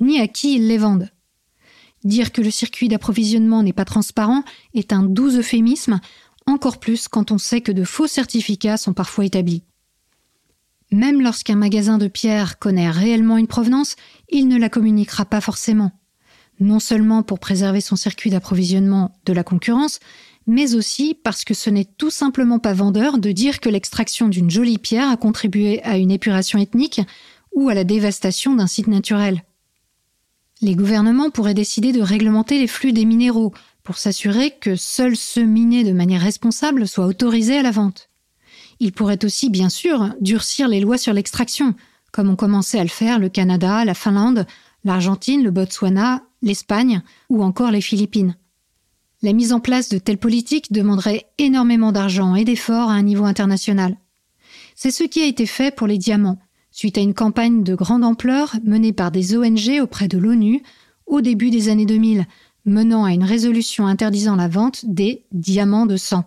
ni 0.00 0.20
à 0.20 0.28
qui 0.28 0.54
ils 0.54 0.68
les 0.68 0.78
vendent. 0.78 1.10
Dire 2.04 2.30
que 2.30 2.42
le 2.42 2.50
circuit 2.50 2.88
d'approvisionnement 2.88 3.62
n'est 3.62 3.72
pas 3.72 3.84
transparent 3.84 4.44
est 4.74 4.92
un 4.92 5.02
doux 5.02 5.30
euphémisme, 5.38 5.98
encore 6.46 6.78
plus 6.78 7.08
quand 7.08 7.32
on 7.32 7.38
sait 7.38 7.62
que 7.62 7.72
de 7.72 7.84
faux 7.84 8.06
certificats 8.06 8.76
sont 8.76 8.92
parfois 8.92 9.24
établis. 9.24 9.64
Même 10.90 11.20
lorsqu'un 11.20 11.56
magasin 11.56 11.98
de 11.98 12.08
pierre 12.08 12.58
connaît 12.58 12.90
réellement 12.90 13.36
une 13.36 13.46
provenance, 13.46 13.96
il 14.30 14.48
ne 14.48 14.58
la 14.58 14.68
communiquera 14.68 15.24
pas 15.26 15.40
forcément. 15.40 15.92
Non 16.60 16.80
seulement 16.80 17.22
pour 17.22 17.38
préserver 17.38 17.80
son 17.80 17.96
circuit 17.96 18.30
d'approvisionnement 18.30 19.14
de 19.26 19.32
la 19.32 19.44
concurrence, 19.44 20.00
mais 20.46 20.74
aussi 20.74 21.14
parce 21.14 21.44
que 21.44 21.54
ce 21.54 21.68
n'est 21.68 21.84
tout 21.84 22.10
simplement 22.10 22.58
pas 22.58 22.72
vendeur 22.72 23.18
de 23.18 23.30
dire 23.32 23.60
que 23.60 23.68
l'extraction 23.68 24.28
d'une 24.28 24.50
jolie 24.50 24.78
pierre 24.78 25.10
a 25.10 25.18
contribué 25.18 25.82
à 25.82 25.98
une 25.98 26.10
épuration 26.10 26.58
ethnique 26.58 27.02
ou 27.54 27.68
à 27.68 27.74
la 27.74 27.84
dévastation 27.84 28.54
d'un 28.54 28.66
site 28.66 28.88
naturel. 28.88 29.44
Les 30.62 30.74
gouvernements 30.74 31.30
pourraient 31.30 31.54
décider 31.54 31.92
de 31.92 32.00
réglementer 32.00 32.58
les 32.58 32.66
flux 32.66 32.92
des 32.92 33.04
minéraux 33.04 33.52
pour 33.84 33.98
s'assurer 33.98 34.50
que 34.58 34.74
seuls 34.74 35.16
ceux 35.16 35.44
minés 35.44 35.84
de 35.84 35.92
manière 35.92 36.22
responsable 36.22 36.88
soient 36.88 37.06
autorisés 37.06 37.58
à 37.58 37.62
la 37.62 37.70
vente. 37.70 38.07
Ils 38.80 38.92
pourraient 38.92 39.24
aussi, 39.24 39.50
bien 39.50 39.68
sûr, 39.68 40.10
durcir 40.20 40.68
les 40.68 40.80
lois 40.80 40.98
sur 40.98 41.12
l'extraction, 41.12 41.74
comme 42.12 42.30
ont 42.30 42.36
commencé 42.36 42.78
à 42.78 42.82
le 42.82 42.88
faire 42.88 43.18
le 43.18 43.28
Canada, 43.28 43.84
la 43.84 43.94
Finlande, 43.94 44.46
l'Argentine, 44.84 45.42
le 45.42 45.50
Botswana, 45.50 46.22
l'Espagne 46.42 47.02
ou 47.28 47.42
encore 47.42 47.70
les 47.70 47.80
Philippines. 47.80 48.36
La 49.22 49.32
mise 49.32 49.52
en 49.52 49.60
place 49.60 49.88
de 49.88 49.98
telles 49.98 50.18
politiques 50.18 50.72
demanderait 50.72 51.26
énormément 51.38 51.90
d'argent 51.90 52.36
et 52.36 52.44
d'efforts 52.44 52.90
à 52.90 52.94
un 52.94 53.02
niveau 53.02 53.24
international. 53.24 53.96
C'est 54.76 54.92
ce 54.92 55.02
qui 55.02 55.20
a 55.22 55.26
été 55.26 55.44
fait 55.44 55.74
pour 55.74 55.88
les 55.88 55.98
diamants, 55.98 56.38
suite 56.70 56.98
à 56.98 57.00
une 57.00 57.14
campagne 57.14 57.64
de 57.64 57.74
grande 57.74 58.04
ampleur 58.04 58.54
menée 58.62 58.92
par 58.92 59.10
des 59.10 59.36
ONG 59.36 59.80
auprès 59.82 60.06
de 60.06 60.18
l'ONU 60.18 60.62
au 61.06 61.20
début 61.20 61.50
des 61.50 61.68
années 61.68 61.86
2000, 61.86 62.26
menant 62.64 63.04
à 63.04 63.12
une 63.12 63.24
résolution 63.24 63.86
interdisant 63.86 64.36
la 64.36 64.46
vente 64.46 64.84
des 64.86 65.24
diamants 65.32 65.86
de 65.86 65.96
sang. 65.96 66.24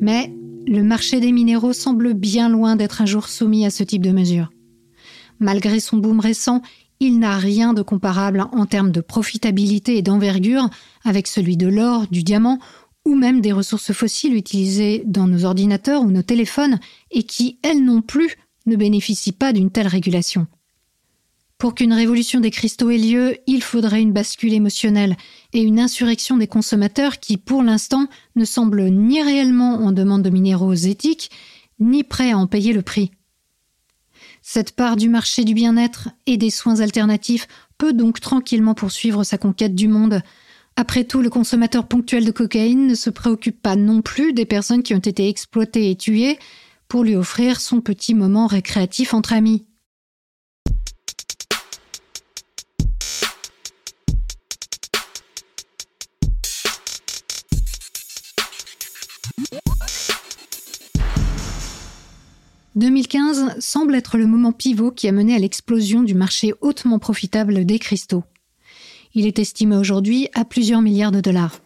Mais 0.00 0.32
le 0.68 0.82
marché 0.82 1.18
des 1.18 1.32
minéraux 1.32 1.72
semble 1.72 2.12
bien 2.12 2.50
loin 2.50 2.76
d'être 2.76 3.00
un 3.00 3.06
jour 3.06 3.28
soumis 3.28 3.64
à 3.64 3.70
ce 3.70 3.82
type 3.82 4.02
de 4.02 4.10
mesures. 4.10 4.50
Malgré 5.40 5.80
son 5.80 5.96
boom 5.96 6.20
récent, 6.20 6.62
il 7.00 7.18
n'a 7.18 7.38
rien 7.38 7.72
de 7.72 7.82
comparable 7.82 8.44
en 8.52 8.66
termes 8.66 8.90
de 8.90 9.00
profitabilité 9.00 9.96
et 9.96 10.02
d'envergure 10.02 10.68
avec 11.04 11.26
celui 11.26 11.56
de 11.56 11.68
l'or, 11.68 12.06
du 12.10 12.22
diamant 12.22 12.58
ou 13.06 13.14
même 13.14 13.40
des 13.40 13.52
ressources 13.52 13.92
fossiles 13.92 14.34
utilisées 14.34 15.04
dans 15.06 15.26
nos 15.26 15.44
ordinateurs 15.46 16.02
ou 16.02 16.10
nos 16.10 16.22
téléphones 16.22 16.78
et 17.10 17.22
qui, 17.22 17.58
elles 17.62 17.82
non 17.82 18.02
plus, 18.02 18.36
ne 18.66 18.76
bénéficient 18.76 19.32
pas 19.32 19.54
d'une 19.54 19.70
telle 19.70 19.86
régulation. 19.86 20.46
Pour 21.58 21.74
qu'une 21.74 21.92
révolution 21.92 22.38
des 22.38 22.52
cristaux 22.52 22.90
ait 22.90 22.98
lieu, 22.98 23.36
il 23.48 23.64
faudrait 23.64 24.00
une 24.00 24.12
bascule 24.12 24.54
émotionnelle 24.54 25.16
et 25.52 25.60
une 25.60 25.80
insurrection 25.80 26.36
des 26.36 26.46
consommateurs 26.46 27.18
qui, 27.18 27.36
pour 27.36 27.64
l'instant, 27.64 28.06
ne 28.36 28.44
semblent 28.44 28.88
ni 28.90 29.20
réellement 29.20 29.74
en 29.74 29.90
demande 29.90 30.22
de 30.22 30.30
minéraux 30.30 30.74
éthiques, 30.74 31.32
ni 31.80 32.04
prêts 32.04 32.30
à 32.30 32.38
en 32.38 32.46
payer 32.46 32.72
le 32.72 32.82
prix. 32.82 33.10
Cette 34.40 34.76
part 34.76 34.94
du 34.94 35.08
marché 35.08 35.42
du 35.42 35.52
bien-être 35.52 36.10
et 36.26 36.36
des 36.36 36.50
soins 36.50 36.78
alternatifs 36.78 37.48
peut 37.76 37.92
donc 37.92 38.20
tranquillement 38.20 38.74
poursuivre 38.74 39.24
sa 39.24 39.36
conquête 39.36 39.74
du 39.74 39.88
monde. 39.88 40.22
Après 40.76 41.02
tout, 41.02 41.22
le 41.22 41.30
consommateur 41.30 41.88
ponctuel 41.88 42.24
de 42.24 42.30
cocaïne 42.30 42.86
ne 42.86 42.94
se 42.94 43.10
préoccupe 43.10 43.60
pas 43.60 43.74
non 43.74 44.00
plus 44.00 44.32
des 44.32 44.46
personnes 44.46 44.84
qui 44.84 44.94
ont 44.94 44.98
été 44.98 45.28
exploitées 45.28 45.90
et 45.90 45.96
tuées 45.96 46.38
pour 46.86 47.02
lui 47.02 47.16
offrir 47.16 47.60
son 47.60 47.80
petit 47.80 48.14
moment 48.14 48.46
récréatif 48.46 49.12
entre 49.12 49.32
amis. 49.32 49.64
2015 62.78 63.56
semble 63.58 63.96
être 63.96 64.18
le 64.18 64.28
moment 64.28 64.52
pivot 64.52 64.92
qui 64.92 65.08
a 65.08 65.12
mené 65.12 65.34
à 65.34 65.38
l'explosion 65.40 66.04
du 66.04 66.14
marché 66.14 66.54
hautement 66.60 67.00
profitable 67.00 67.64
des 67.64 67.80
cristaux. 67.80 68.22
Il 69.14 69.26
est 69.26 69.40
estimé 69.40 69.76
aujourd'hui 69.76 70.28
à 70.34 70.44
plusieurs 70.44 70.80
milliards 70.80 71.10
de 71.10 71.20
dollars. 71.20 71.58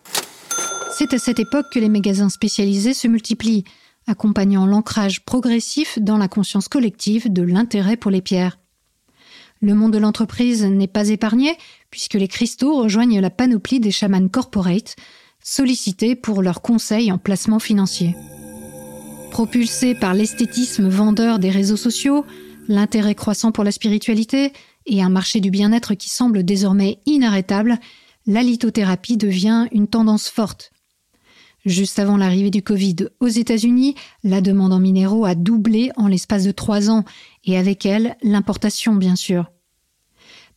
C'est 0.97 1.13
à 1.13 1.19
cette 1.19 1.39
époque 1.39 1.67
que 1.71 1.79
les 1.79 1.91
magasins 1.91 2.31
spécialisés 2.31 2.95
se 2.95 3.09
multiplient, 3.09 3.65
accompagnant 4.07 4.65
l'ancrage 4.65 5.23
progressif 5.23 5.99
dans 6.01 6.17
la 6.17 6.29
conscience 6.29 6.69
collective 6.69 7.31
de 7.31 7.43
l'intérêt 7.43 7.99
pour 7.99 8.11
les 8.11 8.23
pierres. 8.23 8.59
Le 9.61 9.75
monde 9.75 9.93
de 9.93 9.99
l'entreprise 9.99 10.65
n'est 10.65 10.87
pas 10.87 11.11
épargné, 11.11 11.59
puisque 11.91 12.15
les 12.15 12.27
cristaux 12.27 12.75
rejoignent 12.75 13.21
la 13.21 13.31
panoplie 13.31 13.81
des 13.81 13.91
chamans 13.91 14.29
corporate, 14.29 14.97
sollicités 15.45 16.17
pour 16.17 16.41
leurs 16.41 16.63
conseils 16.63 17.13
en 17.13 17.19
placement 17.19 17.59
financier. 17.59 18.17
Propulsé 19.33 19.95
par 19.95 20.13
l'esthétisme 20.13 20.91
vendeur 20.91 21.39
des 21.39 21.49
réseaux 21.49 21.79
sociaux, 21.79 22.27
l'intérêt 22.69 23.15
croissant 23.15 23.51
pour 23.51 23.65
la 23.65 23.73
spiritualité 23.73 24.53
et 24.85 25.03
un 25.03 25.09
marché 25.09 25.41
du 25.41 25.51
bien-être 25.51 25.95
qui 25.95 26.11
semble 26.11 26.45
désormais 26.45 26.99
inarrêtable, 27.07 27.79
la 28.27 28.43
lithothérapie 28.43 29.17
devient 29.17 29.69
une 29.73 29.89
tendance 29.89 30.29
forte. 30.29 30.71
Juste 31.65 31.99
avant 31.99 32.19
l'arrivée 32.19 32.51
du 32.51 32.63
Covid 32.63 32.97
aux 33.21 33.29
États-Unis, 33.29 33.95
la 34.23 34.43
demande 34.43 34.75
en 34.75 34.81
minéraux 34.81 35.25
a 35.25 35.35
doublé 35.35 35.93
en 35.97 36.09
l'espace 36.09 36.45
de 36.45 36.53
trois 36.53 36.91
ans, 36.91 37.07
et 37.45 37.57
avec 37.57 37.87
elle, 37.87 38.19
l'importation, 38.23 38.97
bien 38.97 39.17
sûr. 39.17 39.51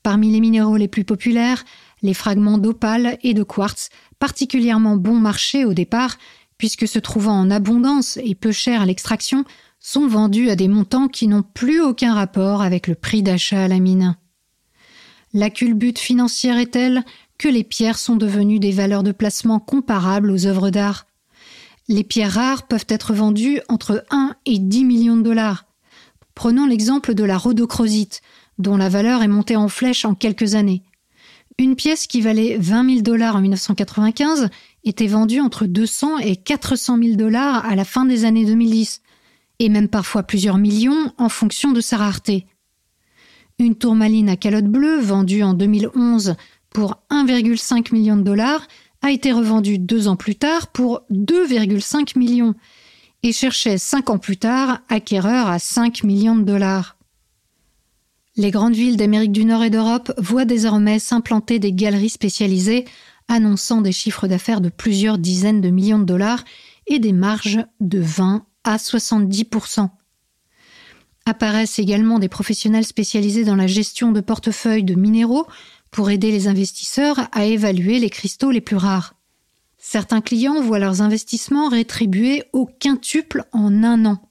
Parmi 0.03 0.31
les 0.31 0.41
minéraux 0.41 0.75
les 0.75 0.89
plus 0.89 1.05
populaires, 1.05 1.63
les 2.01 2.13
fragments 2.13 2.57
d'opale 2.57 3.19
et 3.23 3.33
de 3.33 3.43
quartz, 3.43 3.89
particulièrement 4.19 4.97
bon 4.97 5.15
marché 5.15 5.63
au 5.63 5.73
départ, 5.73 6.17
puisque 6.57 6.87
se 6.87 6.99
trouvant 6.99 7.39
en 7.39 7.51
abondance 7.51 8.17
et 8.17 8.35
peu 8.35 8.51
cher 8.51 8.81
à 8.81 8.85
l'extraction, 8.85 9.45
sont 9.79 10.07
vendus 10.07 10.49
à 10.49 10.55
des 10.55 10.67
montants 10.67 11.07
qui 11.07 11.27
n'ont 11.27 11.43
plus 11.43 11.81
aucun 11.81 12.13
rapport 12.13 12.61
avec 12.61 12.87
le 12.87 12.95
prix 12.95 13.21
d'achat 13.21 13.63
à 13.63 13.67
la 13.67 13.79
mine. 13.79 14.15
La 15.33 15.49
culbute 15.49 15.99
financière 15.99 16.57
est 16.57 16.71
telle 16.71 17.03
que 17.37 17.49
les 17.49 17.63
pierres 17.63 17.97
sont 17.97 18.15
devenues 18.15 18.59
des 18.59 18.71
valeurs 18.71 19.03
de 19.03 19.11
placement 19.11 19.59
comparables 19.59 20.31
aux 20.31 20.45
œuvres 20.45 20.69
d'art. 20.69 21.05
Les 21.87 22.03
pierres 22.03 22.31
rares 22.31 22.67
peuvent 22.67 22.87
être 22.87 23.13
vendues 23.13 23.59
entre 23.67 24.05
1 24.09 24.35
et 24.45 24.57
10 24.57 24.85
millions 24.85 25.17
de 25.17 25.21
dollars. 25.21 25.65
Prenons 26.33 26.65
l'exemple 26.65 27.13
de 27.13 27.23
la 27.23 27.37
rhodochrosite, 27.37 28.21
dont 28.57 28.77
la 28.77 28.89
valeur 28.89 29.21
est 29.21 29.27
montée 29.27 29.55
en 29.55 29.67
flèche 29.67 30.05
en 30.05 30.15
quelques 30.15 30.55
années. 30.55 30.83
Une 31.57 31.75
pièce 31.75 32.07
qui 32.07 32.21
valait 32.21 32.57
20 32.57 32.89
000 32.89 33.01
dollars 33.01 33.35
en 33.35 33.41
1995 33.41 34.49
était 34.85 35.07
vendue 35.07 35.41
entre 35.41 35.65
200 35.65 36.19
et 36.19 36.35
400 36.35 36.97
000 37.01 37.15
dollars 37.15 37.65
à 37.65 37.75
la 37.75 37.83
fin 37.83 38.05
des 38.05 38.23
années 38.23 38.45
2010, 38.45 39.01
et 39.59 39.69
même 39.69 39.87
parfois 39.87 40.23
plusieurs 40.23 40.57
millions 40.57 41.11
en 41.17 41.29
fonction 41.29 41.71
de 41.71 41.81
sa 41.81 41.97
rareté. 41.97 42.45
Une 43.57 43.75
tourmaline 43.75 44.29
à 44.29 44.35
calotte 44.35 44.65
bleue 44.65 44.99
vendue 44.99 45.43
en 45.43 45.53
2011 45.53 46.35
pour 46.69 47.01
1,5 47.09 47.93
million 47.93 48.17
de 48.17 48.23
dollars 48.23 48.67
a 49.01 49.11
été 49.11 49.31
revendue 49.31 49.79
deux 49.79 50.07
ans 50.07 50.15
plus 50.15 50.35
tard 50.35 50.67
pour 50.67 51.01
2,5 51.11 52.17
millions 52.17 52.53
et 53.23 53.31
cherchait 53.31 53.77
cinq 53.77 54.09
ans 54.09 54.17
plus 54.17 54.37
tard 54.37 54.81
acquéreur 54.89 55.47
à 55.47 55.57
5 55.57 56.03
millions 56.03 56.35
de 56.35 56.43
dollars. 56.43 56.97
Les 58.35 58.51
grandes 58.51 58.75
villes 58.75 58.97
d'Amérique 58.97 59.31
du 59.31 59.45
Nord 59.45 59.63
et 59.63 59.69
d'Europe 59.69 60.11
voient 60.17 60.43
désormais 60.43 60.99
s'implanter 60.99 61.57
des 61.57 61.71
galeries 61.71 62.09
spécialisées 62.09 62.83
annonçant 63.27 63.81
des 63.81 63.91
chiffres 63.91 64.27
d'affaires 64.27 64.61
de 64.61 64.69
plusieurs 64.69 65.17
dizaines 65.17 65.61
de 65.61 65.69
millions 65.69 65.99
de 65.99 66.05
dollars 66.05 66.43
et 66.87 66.99
des 66.99 67.13
marges 67.13 67.65
de 67.79 67.99
20 67.99 68.45
à 68.63 68.77
70% 68.77 69.89
Apparaissent 71.27 71.79
également 71.79 72.19
des 72.19 72.29
professionnels 72.29 72.85
spécialisés 72.85 73.45
dans 73.45 73.55
la 73.55 73.65
gestion 73.65 74.11
de 74.11 74.21
portefeuilles 74.21 74.83
de 74.83 74.93
minéraux 74.93 75.47
pour 75.89 76.11
aider 76.11 76.29
les 76.29 76.47
investisseurs 76.47 77.27
à 77.31 77.45
évaluer 77.45 77.97
les 77.99 78.11
cristaux 78.11 78.51
les 78.51 78.61
plus 78.61 78.75
rares. 78.75 79.15
Certains 79.77 80.21
clients 80.21 80.61
voient 80.61 80.79
leurs 80.79 81.01
investissements 81.01 81.69
rétribués 81.69 82.43
au 82.53 82.65
quintuple 82.65 83.45
en 83.53 83.83
un 83.83 84.05
an. 84.05 84.21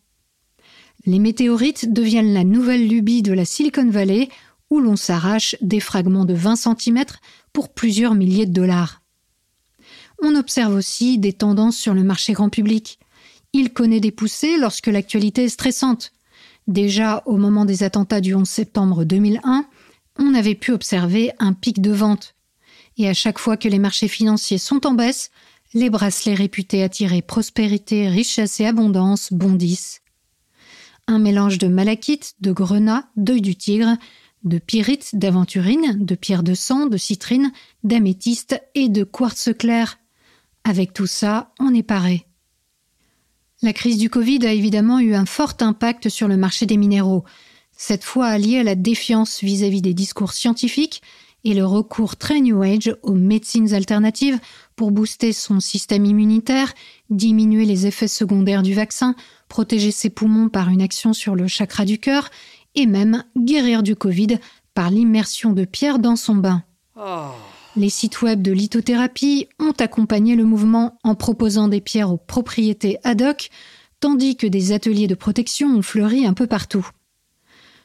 Les 1.06 1.18
météorites 1.18 1.92
deviennent 1.92 2.32
la 2.32 2.44
nouvelle 2.44 2.88
lubie 2.88 3.22
de 3.22 3.32
la 3.32 3.44
Silicon 3.44 3.88
Valley 3.88 4.28
où 4.70 4.80
l'on 4.80 4.96
s'arrache 4.96 5.56
des 5.60 5.80
fragments 5.80 6.24
de 6.24 6.34
20 6.34 6.56
cm 6.56 7.04
pour 7.54 7.72
plusieurs 7.72 8.14
milliers 8.14 8.44
de 8.44 8.52
dollars. 8.52 9.00
On 10.22 10.34
observe 10.34 10.74
aussi 10.74 11.16
des 11.16 11.32
tendances 11.32 11.78
sur 11.78 11.94
le 11.94 12.02
marché 12.02 12.34
grand 12.34 12.50
public. 12.50 12.98
Il 13.54 13.72
connaît 13.72 14.00
des 14.00 14.10
poussées 14.10 14.58
lorsque 14.58 14.88
l'actualité 14.88 15.44
est 15.44 15.48
stressante. 15.48 16.12
Déjà 16.66 17.22
au 17.24 17.36
moment 17.36 17.64
des 17.64 17.82
attentats 17.82 18.20
du 18.20 18.34
11 18.34 18.46
septembre 18.46 19.04
2001, 19.04 19.66
on 20.18 20.34
avait 20.34 20.54
pu 20.54 20.72
observer 20.72 21.30
un 21.38 21.52
pic 21.52 21.80
de 21.80 21.92
vente. 21.92 22.34
Et 22.96 23.08
à 23.08 23.14
chaque 23.14 23.38
fois 23.38 23.56
que 23.56 23.68
les 23.68 23.78
marchés 23.78 24.08
financiers 24.08 24.58
sont 24.58 24.86
en 24.86 24.94
baisse, 24.94 25.30
les 25.74 25.90
bracelets 25.90 26.34
réputés 26.34 26.82
attirer 26.82 27.22
prospérité, 27.22 28.08
richesse 28.08 28.60
et 28.60 28.66
abondance 28.66 29.32
bondissent. 29.32 30.02
Un 31.06 31.18
mélange 31.18 31.58
de 31.58 31.68
malachite, 31.68 32.34
de 32.40 32.52
grenat, 32.52 33.08
d'œil 33.16 33.42
du 33.42 33.56
tigre 33.56 33.96
de 34.44 34.58
pyrite, 34.58 35.10
d'aventurine, 35.14 36.04
de 36.04 36.14
pierre 36.14 36.42
de 36.42 36.54
sang, 36.54 36.86
de 36.86 36.96
citrine, 36.96 37.50
d'améthyste 37.82 38.60
et 38.74 38.88
de 38.88 39.02
quartz 39.02 39.50
clair. 39.58 39.98
Avec 40.64 40.92
tout 40.92 41.06
ça, 41.06 41.52
on 41.58 41.74
est 41.74 41.82
paré. 41.82 42.26
La 43.62 43.72
crise 43.72 43.98
du 43.98 44.10
Covid 44.10 44.46
a 44.46 44.52
évidemment 44.52 44.98
eu 44.98 45.14
un 45.14 45.26
fort 45.26 45.54
impact 45.60 46.08
sur 46.08 46.28
le 46.28 46.36
marché 46.36 46.66
des 46.66 46.76
minéraux, 46.76 47.24
cette 47.76 48.04
fois 48.04 48.26
allié 48.26 48.58
à 48.58 48.62
la 48.62 48.74
défiance 48.74 49.42
vis-à-vis 49.42 49.82
des 49.82 49.94
discours 49.94 50.32
scientifiques 50.32 51.02
et 51.44 51.54
le 51.54 51.64
recours 51.64 52.16
très 52.16 52.40
New 52.40 52.62
Age 52.62 52.94
aux 53.02 53.14
médecines 53.14 53.74
alternatives 53.74 54.38
pour 54.76 54.90
booster 54.90 55.32
son 55.32 55.60
système 55.60 56.04
immunitaire, 56.04 56.72
diminuer 57.10 57.66
les 57.66 57.86
effets 57.86 58.08
secondaires 58.08 58.62
du 58.62 58.74
vaccin, 58.74 59.14
protéger 59.48 59.90
ses 59.90 60.10
poumons 60.10 60.48
par 60.48 60.70
une 60.70 60.82
action 60.82 61.12
sur 61.12 61.34
le 61.34 61.46
chakra 61.46 61.84
du 61.84 61.98
cœur 61.98 62.30
et 62.74 62.86
même 62.86 63.24
guérir 63.36 63.82
du 63.82 63.96
Covid 63.96 64.38
par 64.74 64.90
l'immersion 64.90 65.52
de 65.52 65.64
pierre 65.64 65.98
dans 65.98 66.16
son 66.16 66.34
bain. 66.34 66.64
Oh. 66.96 67.30
Les 67.76 67.90
sites 67.90 68.22
web 68.22 68.40
de 68.40 68.52
lithothérapie 68.52 69.48
ont 69.58 69.74
accompagné 69.78 70.36
le 70.36 70.44
mouvement 70.44 70.98
en 71.02 71.14
proposant 71.14 71.68
des 71.68 71.80
pierres 71.80 72.12
aux 72.12 72.18
propriétés 72.18 72.98
ad 73.02 73.22
hoc, 73.22 73.50
tandis 73.98 74.36
que 74.36 74.46
des 74.46 74.72
ateliers 74.72 75.06
de 75.06 75.14
protection 75.14 75.68
ont 75.68 75.82
fleuri 75.82 76.26
un 76.26 76.34
peu 76.34 76.46
partout. 76.46 76.88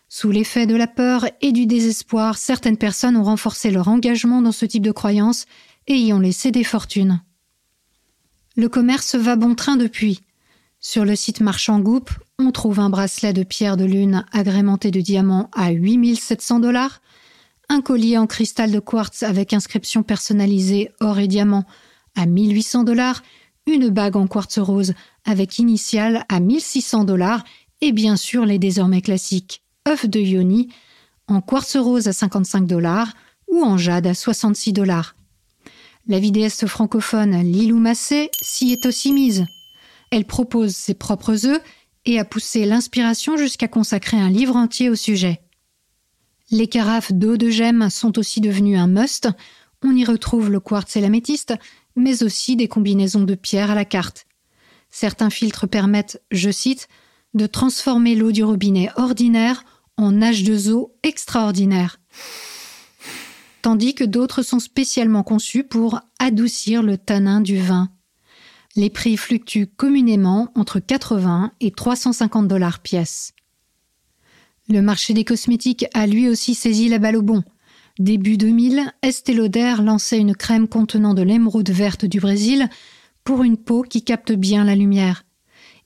Sous 0.10 0.32
l'effet 0.32 0.66
de 0.66 0.76
la 0.76 0.88
peur 0.88 1.28
et 1.42 1.52
du 1.52 1.66
désespoir, 1.66 2.38
certaines 2.38 2.78
personnes 2.78 3.16
ont 3.16 3.24
renforcé 3.24 3.72
leur 3.72 3.88
engagement 3.88 4.42
dans 4.42 4.52
ce 4.52 4.66
type 4.66 4.84
de 4.84 4.92
croyances 4.92 5.46
et 5.88 5.96
y 5.96 6.14
ont 6.14 6.20
laissé 6.20 6.52
des 6.52 6.64
fortunes. 6.64 7.22
Le 8.56 8.70
commerce 8.70 9.16
va 9.16 9.36
bon 9.36 9.56
train 9.56 9.76
depuis. 9.76 10.22
Sur 10.80 11.06
le 11.06 11.16
site 11.16 11.42
Marchand 11.42 11.80
Goup, 11.80 12.10
on 12.40 12.52
trouve 12.52 12.80
un 12.80 12.90
bracelet 12.90 13.34
de 13.34 13.44
pierre 13.44 13.76
de 13.76 13.84
lune 13.84 14.26
agrémenté 14.32 14.92
de 14.92 15.02
diamants 15.02 15.50
à 15.54 15.72
8700 15.72 16.60
dollars, 16.60 17.02
un 17.68 17.82
collier 17.82 18.18
en 18.18 18.28
cristal 18.28 18.72
de 18.72 18.80
quartz 18.80 19.24
avec 19.24 19.54
inscription 19.54 20.04
personnalisée 20.04 20.90
or 21.02 21.20
et 21.20 21.28
diamant 21.28 21.66
à 22.16 22.26
1800 22.26 22.86
dollars, 22.86 23.22
une 23.68 23.90
bague 23.90 24.16
en 24.16 24.26
quartz 24.26 24.58
rose 24.58 24.94
avec 25.26 25.60
initiale 25.60 26.26
à 26.30 26.40
1600 26.40 27.04
dollars 27.04 27.44
et 27.82 27.92
bien 27.92 28.16
sûr 28.16 28.46
les 28.46 28.58
désormais 28.58 29.02
classiques 29.02 29.62
œufs 29.88 30.08
de 30.08 30.20
yoni 30.20 30.70
en 31.28 31.42
quartz 31.42 31.76
rose 31.76 32.08
à 32.08 32.14
55 32.14 32.66
dollars 32.66 33.14
ou 33.50 33.64
en 33.64 33.78
jade 33.78 34.08
à 34.08 34.14
66 34.14 34.74
dollars. 34.74 35.16
La 36.08 36.20
vidéaste 36.20 36.66
francophone 36.68 37.42
Lilou 37.44 37.78
Massé 37.78 38.32
s'y 38.42 38.72
est 38.72 38.86
aussi 38.88 39.12
mise. 39.12 39.46
Elle 40.10 40.26
propose 40.26 40.76
ses 40.76 40.96
propres 40.96 41.46
œufs 41.46 41.62
et 42.06 42.20
a 42.20 42.26
poussé 42.26 42.66
l'inspiration 42.66 43.38
jusqu'à 43.38 43.68
consacrer 43.68 44.18
un 44.18 44.30
livre 44.30 44.56
entier 44.56 44.90
au 44.90 44.96
sujet. 44.96 45.42
Les 46.52 46.68
carafes 46.68 47.12
d'eau 47.12 47.38
de 47.38 47.50
gemme 47.50 47.90
sont 47.90 48.18
aussi 48.18 48.42
devenues 48.42 48.78
un 48.78 48.88
must. 48.88 49.30
On 49.84 49.96
y 49.96 50.04
retrouve 50.04 50.50
le 50.50 50.60
quartz 50.60 50.96
et 50.96 51.02
l'améthyste, 51.02 51.54
mais 51.96 52.24
aussi 52.24 52.56
des 52.56 52.68
combinaisons 52.68 53.24
de 53.24 53.36
pierres 53.36 53.72
à 53.72 53.76
la 53.76 53.86
carte. 53.86 54.26
Certains 54.90 55.30
filtres 55.30 55.68
permettent, 55.68 56.22
je 56.32 56.50
cite, 56.50 56.88
de 57.36 57.46
transformer 57.46 58.16
l'eau 58.16 58.32
du 58.32 58.44
robinet 58.44 58.90
ordinaire 58.96 59.64
en 59.98 60.12
H2O 60.14 60.92
extraordinaire. 61.04 62.00
Tandis 63.62 63.94
que 63.94 64.06
d'autres 64.06 64.42
sont 64.42 64.60
spécialement 64.60 65.24
conçus 65.24 65.64
pour 65.64 66.00
adoucir 66.18 66.82
le 66.82 66.98
tanin 66.98 67.42
du 67.42 67.58
vin. 67.58 67.92
Les 68.80 68.90
prix 68.90 69.18
fluctuent 69.18 69.68
communément 69.68 70.54
entre 70.56 70.80
80 70.80 71.52
et 71.60 71.70
350 71.70 72.48
dollars 72.48 72.80
pièce. 72.80 73.34
Le 74.70 74.82
marché 74.82 75.14
des 75.14 75.26
cosmétiques 75.26 75.86
a 75.94 76.08
lui 76.08 76.30
aussi 76.30 76.56
saisi 76.56 76.88
la 76.88 76.98
balle 76.98 77.18
au 77.18 77.22
bon. 77.22 77.44
Début 78.00 78.38
2000, 78.38 78.90
Estée 79.02 79.34
Lauder 79.34 79.76
lançait 79.84 80.18
une 80.18 80.34
crème 80.34 80.70
contenant 80.70 81.14
de 81.14 81.22
l'émeraude 81.22 81.70
verte 81.70 82.06
du 82.06 82.22
Brésil 82.22 82.70
pour 83.26 83.44
une 83.44 83.58
peau 83.58 83.82
qui 83.82 84.02
capte 84.02 84.32
bien 84.32 84.64
la 84.64 84.76
lumière. 84.76 85.26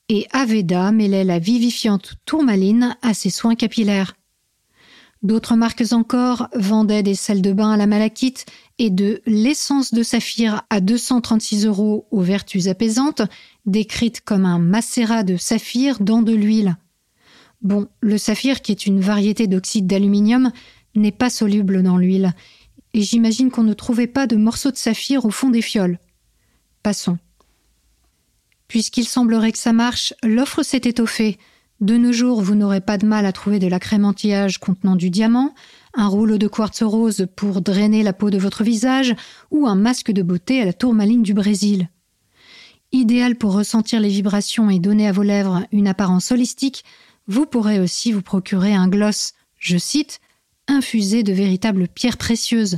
Et 0.08 0.28
Aveda 0.32 0.92
mêlait 0.92 1.24
la 1.24 1.40
vivifiante 1.40 2.14
tourmaline 2.26 2.96
à 3.02 3.16
ses 3.16 3.32
soins 3.32 3.56
capillaires. 3.56 4.14
D'autres 5.24 5.56
marques 5.56 5.94
encore 5.94 6.48
vendaient 6.54 7.02
des 7.02 7.16
sels 7.16 7.42
de 7.42 7.54
bain 7.54 7.72
à 7.72 7.78
la 7.78 7.88
malachite 7.88 8.46
et 8.84 8.90
de 8.90 9.22
l'essence 9.26 9.94
de 9.94 10.04
saphir 10.04 10.64
à 10.70 10.82
236 10.82 11.66
euros 11.66 12.06
aux 12.12 12.20
vertus 12.20 12.68
apaisantes, 12.68 13.22
décrite 13.66 14.20
comme 14.20 14.46
un 14.46 14.60
macérat 14.60 15.24
de 15.24 15.38
saphir 15.38 16.02
dans 16.02 16.22
de 16.22 16.34
l'huile. 16.34 16.76
Bon, 17.62 17.88
le 18.02 18.18
saphir, 18.18 18.62
qui 18.62 18.74
est 18.74 18.86
une 18.86 19.00
variété 19.00 19.48
d'oxyde 19.48 19.88
d'aluminium, 19.88 20.52
n'est 20.96 21.14
pas 21.14 21.30
soluble 21.30 21.82
dans 21.82 21.96
l'huile, 21.96 22.34
et 22.94 23.04
j'imagine 23.04 23.52
qu'on 23.52 23.64
ne 23.64 23.74
trouvait 23.74 24.06
pas 24.06 24.28
de 24.28 24.36
morceaux 24.36 24.72
de 24.72 24.76
saphir 24.76 25.24
au 25.24 25.32
fond 25.32 25.50
des 25.50 25.62
fioles. 25.62 25.98
Passons. 26.84 27.18
Puisqu'il 28.68 29.08
semblerait 29.08 29.54
que 29.54 29.60
ça 29.60 29.72
marche, 29.72 30.14
l'offre 30.24 30.62
s'est 30.62 30.82
étoffée. 30.84 31.38
De 31.84 31.98
nos 31.98 32.14
jours, 32.14 32.42
vous 32.42 32.56
n'aurez 32.56 32.80
pas 32.80 32.98
de 32.98 33.06
mal 33.06 33.26
à 33.26 33.34
trouver 33.34 33.60
de 33.60 33.68
la 33.68 33.78
crème 33.78 34.06
anti-âge 34.06 34.58
contenant 34.58 34.96
du 34.96 35.10
diamant, 35.10 35.54
un 35.94 36.08
rouleau 36.08 36.38
de 36.38 36.48
quartz 36.48 36.82
rose 36.82 37.28
pour 37.36 37.60
drainer 37.60 38.04
la 38.04 38.14
peau 38.14 38.30
de 38.30 38.38
votre 38.38 38.64
visage 38.64 39.14
ou 39.52 39.68
un 39.68 39.76
masque 39.76 40.10
de 40.10 40.22
beauté 40.22 40.62
à 40.62 40.66
la 40.66 40.72
tourmaline 40.72 41.24
du 41.24 41.34
Brésil. 41.34 41.90
Idéal 42.94 43.36
pour 43.36 43.52
ressentir 43.52 44.00
les 44.00 44.08
vibrations 44.08 44.70
et 44.70 44.80
donner 44.80 45.10
à 45.10 45.12
vos 45.12 45.24
lèvres 45.24 45.68
une 45.74 45.90
apparence 45.90 46.32
holistique, 46.32 46.86
vous 47.28 47.46
pourrez 47.46 47.82
aussi 47.82 48.14
vous 48.14 48.22
procurer 48.22 48.74
un 48.74 48.88
gloss, 48.88 49.34
je 49.60 49.78
cite, 49.78 50.22
infusé 50.70 51.22
de 51.22 51.34
véritables 51.34 51.90
pierres 51.90 52.16
précieuses, 52.18 52.78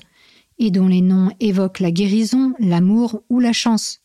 et 0.58 0.72
dont 0.72 0.88
les 0.88 1.02
noms 1.02 1.30
évoquent 1.40 1.80
la 1.80 1.92
guérison, 1.92 2.56
l'amour 2.58 3.22
ou 3.30 3.40
la 3.40 3.54
chance. 3.54 4.00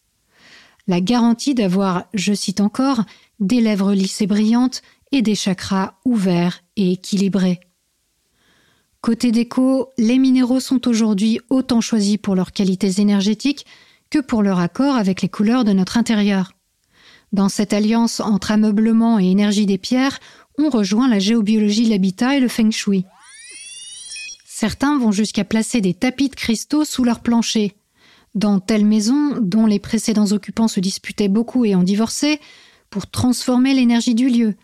La 0.87 1.01
garantie 1.01 1.55
d'avoir, 1.55 2.05
je 2.13 2.35
cite 2.35 2.61
encore, 2.61 3.05
des 3.41 3.61
lèvres 3.61 3.93
lisses 3.93 4.21
et 4.21 4.27
brillantes 4.27 4.83
et 5.13 5.23
des 5.23 5.35
chakras 5.35 5.95
ouverts 6.05 6.63
et 6.77 6.93
équilibrés. 6.93 7.61
Côté 9.01 9.33
déco, 9.33 9.89
les 9.97 10.19
minéraux 10.19 10.61
sont 10.61 10.87
aujourd'hui 10.87 11.41
autant 11.49 11.81
choisis 11.81 12.19
pour 12.19 12.35
leurs 12.35 12.53
qualités 12.53 13.01
énergétiques 13.01 13.65
que 14.11 14.19
pour 14.19 14.43
leur 14.43 14.61
accord 14.61 14.97
avec 14.97 15.23
les 15.23 15.29
couleurs 15.29 15.65
de 15.65 15.73
notre 15.73 15.97
intérieur. 15.97 16.53
Dans 17.33 17.49
cette 17.49 17.73
alliance 17.73 18.21
entre 18.21 18.51
ameublement 18.51 19.19
et 19.19 19.31
énergie 19.31 19.67
des 19.67 19.79
pierres, 19.79 20.19
on 20.59 20.69
rejoint 20.69 21.09
la 21.09 21.19
géobiologie 21.19 21.87
l'habitat 21.87 22.37
et 22.37 22.41
le 22.41 22.49
feng 22.49 22.71
shui. 22.71 23.05
Certains 24.47 24.99
vont 24.99 25.13
jusqu'à 25.13 25.45
placer 25.45 25.81
des 25.81 25.95
tapis 25.95 26.29
de 26.29 26.35
cristaux 26.35 26.85
sous 26.85 27.05
leur 27.05 27.21
plancher. 27.21 27.77
Dans 28.35 28.61
telle 28.61 28.85
maison, 28.85 29.39
dont 29.41 29.65
les 29.65 29.79
précédents 29.79 30.33
occupants 30.33 30.69
se 30.69 30.81
disputaient 30.81 31.29
beaucoup 31.29 31.65
et 31.65 31.75
ont 31.75 31.83
divorcé, 31.83 32.41
pour 32.91 33.09
transformer 33.09 33.73
l'énergie 33.73 34.15
du 34.15 34.29
lieu, 34.29 34.55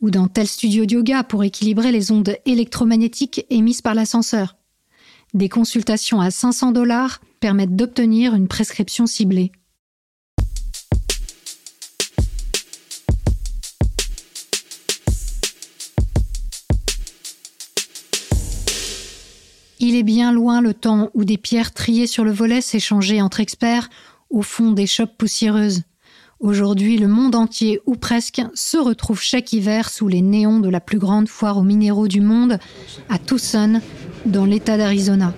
ou 0.00 0.10
dans 0.10 0.28
tel 0.28 0.46
studio 0.46 0.86
de 0.86 0.94
yoga 0.94 1.22
pour 1.22 1.44
équilibrer 1.44 1.92
les 1.92 2.10
ondes 2.10 2.36
électromagnétiques 2.44 3.46
émises 3.50 3.82
par 3.82 3.94
l'ascenseur. 3.94 4.56
Des 5.32 5.48
consultations 5.48 6.20
à 6.20 6.30
500 6.30 6.72
dollars 6.72 7.20
permettent 7.38 7.76
d'obtenir 7.76 8.34
une 8.34 8.48
prescription 8.48 9.06
ciblée. 9.06 9.52
Il 19.82 19.96
est 19.96 20.02
bien 20.02 20.30
loin 20.30 20.60
le 20.60 20.74
temps 20.74 21.10
où 21.14 21.24
des 21.24 21.38
pierres 21.38 21.72
triées 21.72 22.06
sur 22.06 22.22
le 22.22 22.32
volet 22.32 22.60
s'échangeaient 22.60 23.22
entre 23.22 23.40
experts 23.40 23.88
au 24.28 24.42
fond 24.42 24.72
des 24.72 24.86
chopes 24.86 25.16
poussiéreuses. 25.16 25.84
Aujourd'hui, 26.40 26.96
le 26.96 27.06
monde 27.06 27.34
entier, 27.34 27.80
ou 27.84 27.96
presque, 27.96 28.40
se 28.54 28.78
retrouve 28.78 29.20
chaque 29.20 29.52
hiver 29.52 29.90
sous 29.90 30.08
les 30.08 30.22
néons 30.22 30.58
de 30.58 30.70
la 30.70 30.80
plus 30.80 30.98
grande 30.98 31.28
foire 31.28 31.58
aux 31.58 31.62
minéraux 31.62 32.08
du 32.08 32.22
monde, 32.22 32.58
à 33.10 33.18
Tucson, 33.18 33.82
dans 34.24 34.46
l'État 34.46 34.78
d'Arizona. 34.78 35.34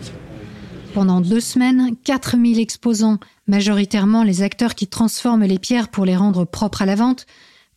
Pendant 0.95 1.21
deux 1.21 1.41
semaines, 1.41 1.97
4000 2.05 2.61
exposants, 2.61 3.19
majoritairement 3.49 4.23
les 4.23 4.43
acteurs 4.43 4.77
qui 4.77 4.87
transforment 4.87 5.45
les 5.45 5.59
pierres 5.59 5.89
pour 5.89 6.05
les 6.05 6.17
rendre 6.17 6.45
propres 6.45 6.83
à 6.83 6.87
la 6.87 6.95
vente, 6.95 7.27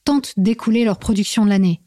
tentent 0.04 0.34
d'écouler 0.38 0.86
leur 0.86 1.00
production 1.00 1.46
de 1.46 1.50
l'année. 1.50 1.82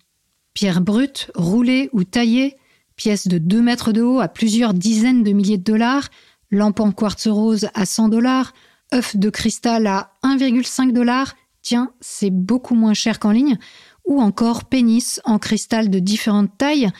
Pierres 0.55 0.81
brutes, 0.81 1.31
roulées 1.37 1.89
ou 1.93 2.03
taillées, 2.03 2.57
pièces 2.97 3.29
de 3.29 3.39
2 3.39 3.63
mètres 3.63 3.93
de 3.93 4.03
haut 4.03 4.19
à 4.19 4.27
plusieurs 4.27 4.75
dizaines 4.75 5.23
de 5.23 5.31
milliers 5.31 5.59
de 5.59 5.63
dollars, 5.63 6.09
lampe 6.51 6.81
en 6.81 6.91
quartz 6.91 7.29
rose 7.29 7.69
à 7.75 7.87
100 7.87 8.09
dollars, 8.09 8.55
œuf 8.95 9.17
de 9.17 9.31
cristal 9.31 9.87
à 9.87 10.13
1,5 10.23 10.93
dollars, 10.93 11.37
tiens, 11.63 11.93
c'est 12.01 12.31
beaucoup 12.31 12.75
moins 12.75 12.95
cher 12.95 13.19
qu'en 13.19 13.31
ligne, 13.31 13.59
ou 14.05 14.21
encore 14.21 14.65
pénis 14.65 15.21
en 15.25 15.39
cristal 15.39 15.91
de 15.91 15.99
différentes 15.99 16.57
tailles, 16.57 16.91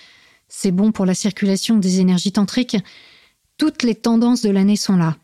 c'est 0.49 0.71
bon 0.71 0.93
pour 0.93 1.07
la 1.07 1.15
circulation 1.15 1.77
des 1.77 2.01
énergies 2.01 2.33
tantriques. 2.33 2.77
Toutes 3.57 3.83
les 3.83 3.95
tendances 3.95 4.43
de 4.43 4.51
l'année 4.51 4.77
sont 4.77 4.97
là. 4.97 5.17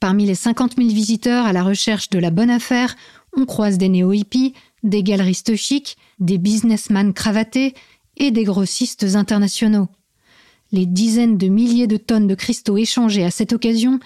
Parmi 0.00 0.26
les 0.26 0.34
50 0.34 0.76
000 0.76 0.88
visiteurs 0.88 1.46
à 1.46 1.52
la 1.52 1.62
recherche 1.62 2.08
de 2.10 2.18
la 2.18 2.30
bonne 2.30 2.50
affaire, 2.50 2.96
on 3.36 3.44
croise 3.44 3.78
des 3.78 3.88
néo-hippies, 3.88 4.54
des 4.82 5.02
galeristes 5.02 5.56
chics, 5.56 5.96
des 6.20 6.38
businessmen 6.38 7.12
cravatés, 7.12 7.74
et 8.18 8.30
des 8.30 8.44
grossistes 8.44 9.04
internationaux. 9.14 9.88
Les 10.72 10.86
dizaines 10.86 11.38
de 11.38 11.48
milliers 11.48 11.86
de 11.86 11.96
tonnes 11.96 12.26
de 12.26 12.34
cristaux 12.34 12.76
échangés 12.76 13.24
à 13.24 13.30
cette 13.30 13.52
occasion 13.52 14.00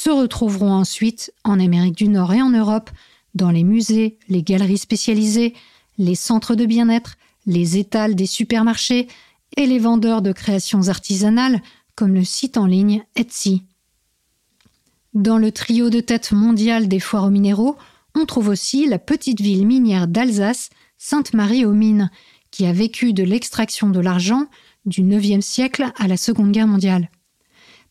se 0.00 0.10
retrouveront 0.10 0.70
ensuite 0.70 1.32
en 1.42 1.58
Amérique 1.58 1.96
du 1.96 2.06
Nord 2.06 2.32
et 2.32 2.40
en 2.40 2.50
Europe, 2.50 2.88
dans 3.34 3.50
les 3.50 3.64
musées, 3.64 4.16
les 4.28 4.44
galeries 4.44 4.78
spécialisées, 4.78 5.54
les 5.98 6.14
centres 6.14 6.54
de 6.54 6.66
bien-être, 6.66 7.16
les 7.46 7.78
étals 7.78 8.14
des 8.14 8.26
supermarchés 8.26 9.08
et 9.56 9.66
les 9.66 9.80
vendeurs 9.80 10.22
de 10.22 10.30
créations 10.30 10.86
artisanales 10.86 11.60
comme 11.96 12.14
le 12.14 12.22
site 12.22 12.58
en 12.58 12.66
ligne 12.66 13.02
Etsy. 13.16 13.64
Dans 15.14 15.36
le 15.36 15.50
trio 15.50 15.90
de 15.90 15.98
tête 15.98 16.30
mondial 16.30 16.86
des 16.86 17.00
foires 17.00 17.24
aux 17.24 17.30
minéraux, 17.30 17.76
on 18.14 18.24
trouve 18.24 18.50
aussi 18.50 18.86
la 18.86 19.00
petite 19.00 19.40
ville 19.40 19.66
minière 19.66 20.06
d'Alsace, 20.06 20.70
Sainte-Marie 20.96 21.64
aux 21.64 21.74
qui 22.52 22.66
a 22.66 22.72
vécu 22.72 23.12
de 23.12 23.24
l'extraction 23.24 23.90
de 23.90 23.98
l'argent 23.98 24.46
du 24.86 25.00
IXe 25.00 25.44
siècle 25.44 25.90
à 25.98 26.06
la 26.06 26.16
Seconde 26.16 26.52
Guerre 26.52 26.68
mondiale. 26.68 27.10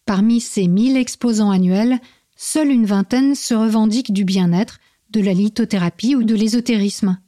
Parmi 0.07 0.39
ces 0.39 0.67
1000 0.67 0.95
exposants 0.95 1.51
annuels, 1.51 1.99
seule 2.37 2.69
une 2.69 2.85
vingtaine 2.85 3.35
se 3.35 3.53
revendiquent 3.53 4.13
du 4.13 4.23
bien-être, 4.23 4.79
de 5.09 5.19
la 5.19 5.33
lithothérapie 5.33 6.15
ou 6.15 6.23
de 6.23 6.33
l'ésotérisme. 6.33 7.19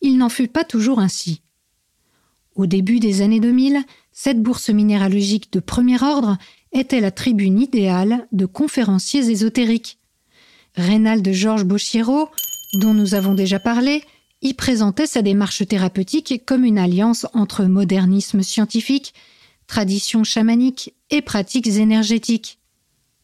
Il 0.00 0.18
n'en 0.18 0.28
fut 0.28 0.48
pas 0.48 0.64
toujours 0.64 0.98
ainsi. 0.98 1.42
Au 2.56 2.66
début 2.66 2.98
des 2.98 3.22
années 3.22 3.38
2000, 3.38 3.84
cette 4.10 4.42
bourse 4.42 4.68
minéralogique 4.68 5.52
de 5.52 5.60
premier 5.60 6.02
ordre 6.02 6.38
était 6.72 7.00
la 7.00 7.12
tribune 7.12 7.60
idéale 7.60 8.26
de 8.32 8.46
conférenciers 8.46 9.30
ésotériques. 9.30 10.00
Reynald 10.74 11.30
Georges 11.30 11.64
Bochiero, 11.64 12.30
dont 12.80 12.94
nous 12.94 13.14
avons 13.14 13.34
déjà 13.34 13.60
parlé, 13.60 14.02
y 14.42 14.54
présentait 14.54 15.06
sa 15.06 15.22
démarche 15.22 15.64
thérapeutique 15.68 16.42
comme 16.44 16.64
une 16.64 16.78
alliance 16.78 17.28
entre 17.32 17.62
modernisme 17.62 18.42
scientifique, 18.42 19.14
tradition 19.72 20.22
chamanique 20.22 20.92
et 21.08 21.22
pratiques 21.22 21.66
énergétiques. 21.66 22.58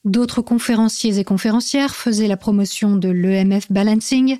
D'autres 0.06 0.40
conférenciers 0.40 1.18
et 1.18 1.24
conférencières 1.24 1.94
faisaient 1.94 2.26
la 2.26 2.38
promotion 2.38 2.96
de 2.96 3.10
l'EMF 3.10 3.70
balancing, 3.70 4.38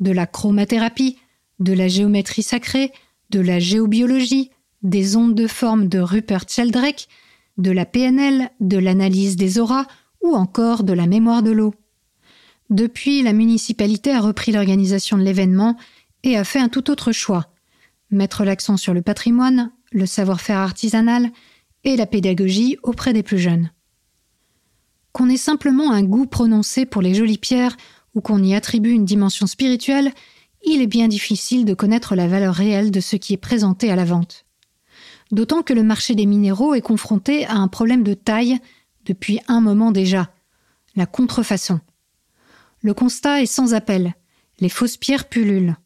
de 0.00 0.10
la 0.10 0.26
chromathérapie, 0.26 1.16
de 1.60 1.72
la 1.72 1.86
géométrie 1.86 2.42
sacrée, 2.42 2.90
de 3.30 3.38
la 3.38 3.60
géobiologie, 3.60 4.50
des 4.82 5.14
ondes 5.14 5.36
de 5.36 5.46
forme 5.46 5.86
de 5.88 6.00
Rupert 6.00 6.46
Sheldrake, 6.48 7.06
de 7.56 7.70
la 7.70 7.86
PNL, 7.86 8.50
de 8.58 8.78
l'analyse 8.78 9.36
des 9.36 9.60
auras 9.60 9.86
ou 10.22 10.34
encore 10.34 10.82
de 10.82 10.92
la 10.92 11.06
mémoire 11.06 11.44
de 11.44 11.52
l'eau. 11.52 11.72
Depuis, 12.68 13.22
la 13.22 13.32
municipalité 13.32 14.10
a 14.10 14.20
repris 14.20 14.50
l'organisation 14.50 15.16
de 15.18 15.22
l'événement 15.22 15.76
et 16.24 16.36
a 16.36 16.42
fait 16.42 16.58
un 16.58 16.68
tout 16.68 16.90
autre 16.90 17.12
choix. 17.12 17.46
Mettre 18.10 18.44
l'accent 18.44 18.76
sur 18.76 18.92
le 18.92 19.02
patrimoine, 19.02 19.70
le 19.94 20.04
savoir-faire 20.04 20.58
artisanal 20.58 21.30
et 21.84 21.96
la 21.96 22.06
pédagogie 22.06 22.76
auprès 22.82 23.12
des 23.12 23.22
plus 23.22 23.38
jeunes. 23.38 23.70
Qu'on 25.12 25.30
ait 25.30 25.36
simplement 25.36 25.92
un 25.92 26.02
goût 26.02 26.26
prononcé 26.26 26.84
pour 26.84 27.00
les 27.00 27.14
jolies 27.14 27.38
pierres 27.38 27.76
ou 28.14 28.20
qu'on 28.20 28.42
y 28.42 28.54
attribue 28.54 28.90
une 28.90 29.04
dimension 29.04 29.46
spirituelle, 29.46 30.12
il 30.66 30.82
est 30.82 30.88
bien 30.88 31.08
difficile 31.08 31.64
de 31.64 31.74
connaître 31.74 32.16
la 32.16 32.26
valeur 32.26 32.54
réelle 32.54 32.90
de 32.90 33.00
ce 33.00 33.16
qui 33.16 33.32
est 33.32 33.38
présenté 33.38 33.90
à 33.90 33.96
la 33.96 34.04
vente. 34.04 34.44
D'autant 35.30 35.62
que 35.62 35.72
le 35.72 35.82
marché 35.82 36.14
des 36.14 36.26
minéraux 36.26 36.74
est 36.74 36.80
confronté 36.80 37.46
à 37.46 37.54
un 37.54 37.68
problème 37.68 38.02
de 38.02 38.14
taille 38.14 38.58
depuis 39.04 39.40
un 39.48 39.60
moment 39.60 39.92
déjà, 39.92 40.30
la 40.96 41.06
contrefaçon. 41.06 41.80
Le 42.82 42.94
constat 42.94 43.42
est 43.42 43.46
sans 43.46 43.74
appel. 43.74 44.14
Les 44.60 44.68
fausses 44.68 44.96
pierres 44.96 45.28
pullulent. 45.28 45.76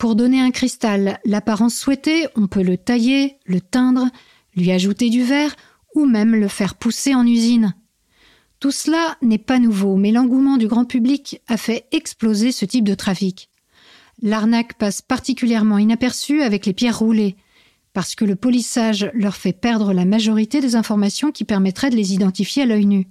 Pour 0.00 0.16
donner 0.16 0.40
un 0.40 0.50
cristal 0.50 1.20
l'apparence 1.26 1.76
souhaitée, 1.76 2.26
on 2.34 2.46
peut 2.46 2.62
le 2.62 2.78
tailler, 2.78 3.36
le 3.44 3.60
teindre, 3.60 4.06
lui 4.56 4.72
ajouter 4.72 5.10
du 5.10 5.22
verre 5.22 5.54
ou 5.94 6.06
même 6.06 6.34
le 6.34 6.48
faire 6.48 6.74
pousser 6.76 7.14
en 7.14 7.26
usine. 7.26 7.74
Tout 8.60 8.70
cela 8.70 9.18
n'est 9.20 9.36
pas 9.36 9.58
nouveau, 9.58 9.96
mais 9.96 10.10
l'engouement 10.10 10.56
du 10.56 10.68
grand 10.68 10.86
public 10.86 11.42
a 11.48 11.58
fait 11.58 11.84
exploser 11.92 12.50
ce 12.50 12.64
type 12.64 12.86
de 12.86 12.94
trafic. 12.94 13.50
L'arnaque 14.22 14.78
passe 14.78 15.02
particulièrement 15.02 15.76
inaperçue 15.76 16.40
avec 16.40 16.64
les 16.64 16.72
pierres 16.72 16.98
roulées, 16.98 17.36
parce 17.92 18.14
que 18.14 18.24
le 18.24 18.36
polissage 18.36 19.10
leur 19.12 19.36
fait 19.36 19.52
perdre 19.52 19.92
la 19.92 20.06
majorité 20.06 20.62
des 20.62 20.76
informations 20.76 21.30
qui 21.30 21.44
permettraient 21.44 21.90
de 21.90 21.96
les 21.96 22.14
identifier 22.14 22.62
à 22.62 22.66
l'œil 22.66 22.86
nu. 22.86 23.06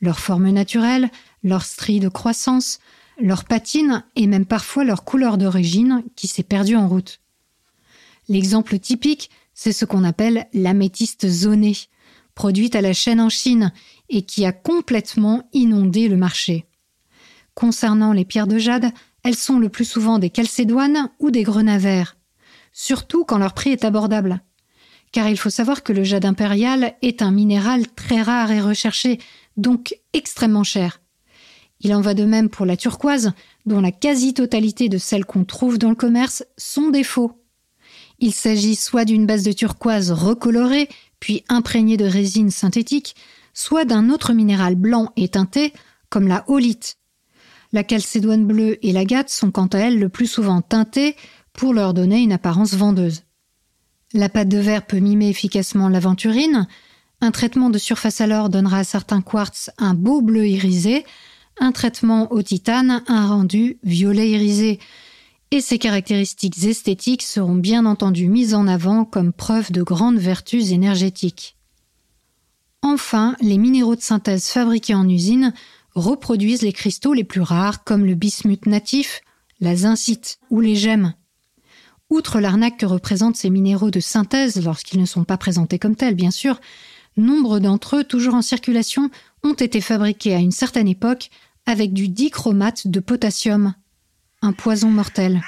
Leur 0.00 0.20
forme 0.20 0.48
naturelle, 0.48 1.10
leur 1.42 1.66
strie 1.66 2.00
de 2.00 2.08
croissance, 2.08 2.78
leur 3.18 3.44
patine 3.44 4.04
et 4.16 4.26
même 4.26 4.46
parfois 4.46 4.84
leur 4.84 5.04
couleur 5.04 5.38
d'origine 5.38 6.04
qui 6.16 6.28
s'est 6.28 6.42
perdue 6.42 6.76
en 6.76 6.88
route. 6.88 7.20
L'exemple 8.28 8.78
typique, 8.78 9.30
c'est 9.54 9.72
ce 9.72 9.84
qu'on 9.84 10.04
appelle 10.04 10.46
l'améthyste 10.52 11.28
zonée, 11.28 11.76
produite 12.34 12.76
à 12.76 12.80
la 12.80 12.92
chaîne 12.92 13.20
en 13.20 13.28
Chine 13.28 13.72
et 14.08 14.22
qui 14.22 14.44
a 14.44 14.52
complètement 14.52 15.48
inondé 15.52 16.08
le 16.08 16.16
marché. 16.16 16.66
Concernant 17.54 18.12
les 18.12 18.24
pierres 18.24 18.46
de 18.46 18.58
jade, 18.58 18.92
elles 19.24 19.34
sont 19.34 19.58
le 19.58 19.68
plus 19.68 19.84
souvent 19.84 20.18
des 20.18 20.30
calcédoines 20.30 21.10
ou 21.18 21.30
des 21.30 21.42
grenats 21.42 22.04
surtout 22.72 23.24
quand 23.24 23.38
leur 23.38 23.54
prix 23.54 23.70
est 23.70 23.84
abordable. 23.84 24.40
Car 25.10 25.28
il 25.28 25.38
faut 25.38 25.50
savoir 25.50 25.82
que 25.82 25.92
le 25.92 26.04
jade 26.04 26.24
impérial 26.24 26.94
est 27.02 27.22
un 27.22 27.32
minéral 27.32 27.88
très 27.88 28.22
rare 28.22 28.52
et 28.52 28.60
recherché, 28.60 29.18
donc 29.56 29.96
extrêmement 30.12 30.64
cher. 30.64 31.00
Il 31.80 31.94
en 31.94 32.00
va 32.00 32.14
de 32.14 32.24
même 32.24 32.48
pour 32.48 32.66
la 32.66 32.76
turquoise, 32.76 33.32
dont 33.66 33.80
la 33.80 33.92
quasi-totalité 33.92 34.88
de 34.88 34.98
celles 34.98 35.24
qu'on 35.24 35.44
trouve 35.44 35.78
dans 35.78 35.90
le 35.90 35.94
commerce 35.94 36.44
sont 36.56 36.90
des 36.90 37.04
faux. 37.04 37.32
Il 38.18 38.32
s'agit 38.32 38.74
soit 38.74 39.04
d'une 39.04 39.26
base 39.26 39.44
de 39.44 39.52
turquoise 39.52 40.10
recolorée, 40.10 40.88
puis 41.20 41.44
imprégnée 41.48 41.96
de 41.96 42.04
résine 42.04 42.50
synthétique, 42.50 43.14
soit 43.54 43.84
d'un 43.84 44.10
autre 44.10 44.32
minéral 44.32 44.74
blanc 44.74 45.12
et 45.16 45.28
teinté, 45.28 45.72
comme 46.10 46.26
la 46.26 46.44
holite. 46.48 46.96
La 47.72 47.84
calcédoine 47.84 48.46
bleue 48.46 48.84
et 48.84 48.92
l'agate 48.92 49.28
sont 49.28 49.50
quant 49.50 49.66
à 49.66 49.78
elles 49.78 49.98
le 49.98 50.08
plus 50.08 50.26
souvent 50.26 50.62
teintées 50.62 51.16
pour 51.52 51.74
leur 51.74 51.92
donner 51.92 52.20
une 52.20 52.32
apparence 52.32 52.74
vendeuse. 52.74 53.22
La 54.14 54.28
pâte 54.28 54.48
de 54.48 54.58
verre 54.58 54.86
peut 54.86 55.00
mimer 55.00 55.28
efficacement 55.28 55.88
l'aventurine. 55.88 56.66
Un 57.20 57.30
traitement 57.30 57.68
de 57.68 57.78
surface 57.78 58.20
alors 58.20 58.48
donnera 58.48 58.78
à 58.78 58.84
certains 58.84 59.20
quartz 59.20 59.70
un 59.76 59.92
beau 59.92 60.22
bleu 60.22 60.46
irisé, 60.46 61.04
un 61.60 61.72
traitement 61.72 62.32
au 62.32 62.42
titane 62.42 63.02
un 63.06 63.26
rendu 63.26 63.78
violet 63.82 64.30
irisé, 64.30 64.78
et 65.50 65.60
ces 65.60 65.78
caractéristiques 65.78 66.62
esthétiques 66.64 67.22
seront 67.22 67.54
bien 67.54 67.86
entendu 67.86 68.28
mises 68.28 68.54
en 68.54 68.66
avant 68.66 69.04
comme 69.04 69.32
preuve 69.32 69.72
de 69.72 69.82
grandes 69.82 70.18
vertus 70.18 70.72
énergétiques. 70.72 71.56
Enfin, 72.82 73.34
les 73.40 73.58
minéraux 73.58 73.96
de 73.96 74.02
synthèse 74.02 74.46
fabriqués 74.46 74.94
en 74.94 75.08
usine 75.08 75.52
reproduisent 75.94 76.62
les 76.62 76.72
cristaux 76.72 77.12
les 77.12 77.24
plus 77.24 77.40
rares 77.40 77.82
comme 77.82 78.04
le 78.04 78.14
bismuth 78.14 78.66
natif, 78.66 79.22
la 79.60 79.74
zincite 79.74 80.38
ou 80.50 80.60
les 80.60 80.76
gemmes. 80.76 81.14
Outre 82.10 82.40
l'arnaque 82.40 82.78
que 82.78 82.86
représentent 82.86 83.36
ces 83.36 83.50
minéraux 83.50 83.90
de 83.90 84.00
synthèse 84.00 84.62
lorsqu'ils 84.62 85.00
ne 85.00 85.06
sont 85.06 85.24
pas 85.24 85.36
présentés 85.36 85.78
comme 85.78 85.96
tels, 85.96 86.14
bien 86.14 86.30
sûr, 86.30 86.60
nombre 87.16 87.58
d'entre 87.58 87.96
eux, 87.96 88.04
toujours 88.04 88.34
en 88.34 88.42
circulation, 88.42 89.10
ont 89.42 89.54
été 89.54 89.80
fabriqués 89.80 90.34
à 90.34 90.38
une 90.38 90.52
certaine 90.52 90.88
époque 90.88 91.30
avec 91.68 91.92
du 91.92 92.08
dichromate 92.08 92.88
de 92.88 92.98
potassium, 92.98 93.74
un 94.40 94.54
poison 94.54 94.90
mortel. 94.90 95.42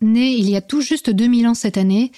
Né 0.00 0.32
il 0.32 0.48
y 0.48 0.56
a 0.56 0.60
tout 0.60 0.80
juste 0.80 1.10
2000 1.10 1.48
ans 1.48 1.54
cette 1.54 1.78
année, 1.78 2.12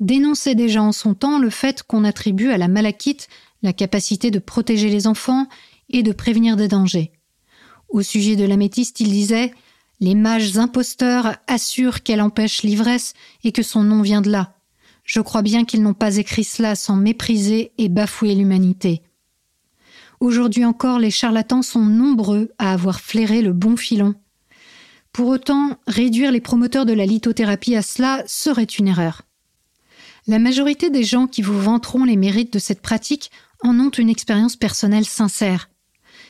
dénonçait 0.00 0.54
déjà 0.54 0.82
en 0.82 0.92
son 0.92 1.14
temps 1.14 1.38
le 1.38 1.50
fait 1.50 1.82
qu'on 1.82 2.04
attribue 2.04 2.50
à 2.50 2.58
la 2.58 2.68
malachite 2.68 3.28
la 3.62 3.72
capacité 3.72 4.30
de 4.30 4.38
protéger 4.38 4.88
les 4.88 5.06
enfants 5.06 5.46
et 5.90 6.02
de 6.02 6.12
prévenir 6.12 6.56
des 6.56 6.68
dangers. 6.68 7.12
Au 7.88 8.02
sujet 8.02 8.36
de 8.36 8.44
l'améthyste, 8.44 9.00
il 9.00 9.10
disait 9.10 9.52
Les 10.00 10.14
mages 10.14 10.56
imposteurs 10.58 11.36
assurent 11.46 12.02
qu'elle 12.02 12.20
empêche 12.20 12.62
l'ivresse 12.62 13.14
et 13.44 13.52
que 13.52 13.62
son 13.62 13.82
nom 13.82 14.02
vient 14.02 14.20
de 14.20 14.30
là. 14.30 14.54
Je 15.04 15.20
crois 15.20 15.42
bien 15.42 15.64
qu'ils 15.64 15.82
n'ont 15.82 15.94
pas 15.94 16.16
écrit 16.16 16.44
cela 16.44 16.76
sans 16.76 16.96
mépriser 16.96 17.72
et 17.78 17.88
bafouer 17.88 18.34
l'humanité. 18.34 19.02
Aujourd'hui 20.20 20.64
encore, 20.64 20.98
les 20.98 21.10
charlatans 21.10 21.62
sont 21.62 21.84
nombreux 21.84 22.50
à 22.58 22.72
avoir 22.72 23.00
flairé 23.00 23.40
le 23.40 23.52
bon 23.52 23.76
filon. 23.76 24.14
Pour 25.12 25.28
autant, 25.28 25.78
réduire 25.86 26.32
les 26.32 26.40
promoteurs 26.40 26.86
de 26.86 26.92
la 26.92 27.06
lithothérapie 27.06 27.74
à 27.74 27.82
cela 27.82 28.22
serait 28.26 28.64
une 28.64 28.88
erreur. 28.88 29.22
La 30.26 30.38
majorité 30.38 30.90
des 30.90 31.04
gens 31.04 31.26
qui 31.26 31.42
vous 31.42 31.58
vanteront 31.58 32.04
les 32.04 32.16
mérites 32.16 32.52
de 32.52 32.58
cette 32.58 32.82
pratique 32.82 33.30
en 33.62 33.78
ont 33.80 33.90
une 33.90 34.10
expérience 34.10 34.56
personnelle 34.56 35.06
sincère. 35.06 35.70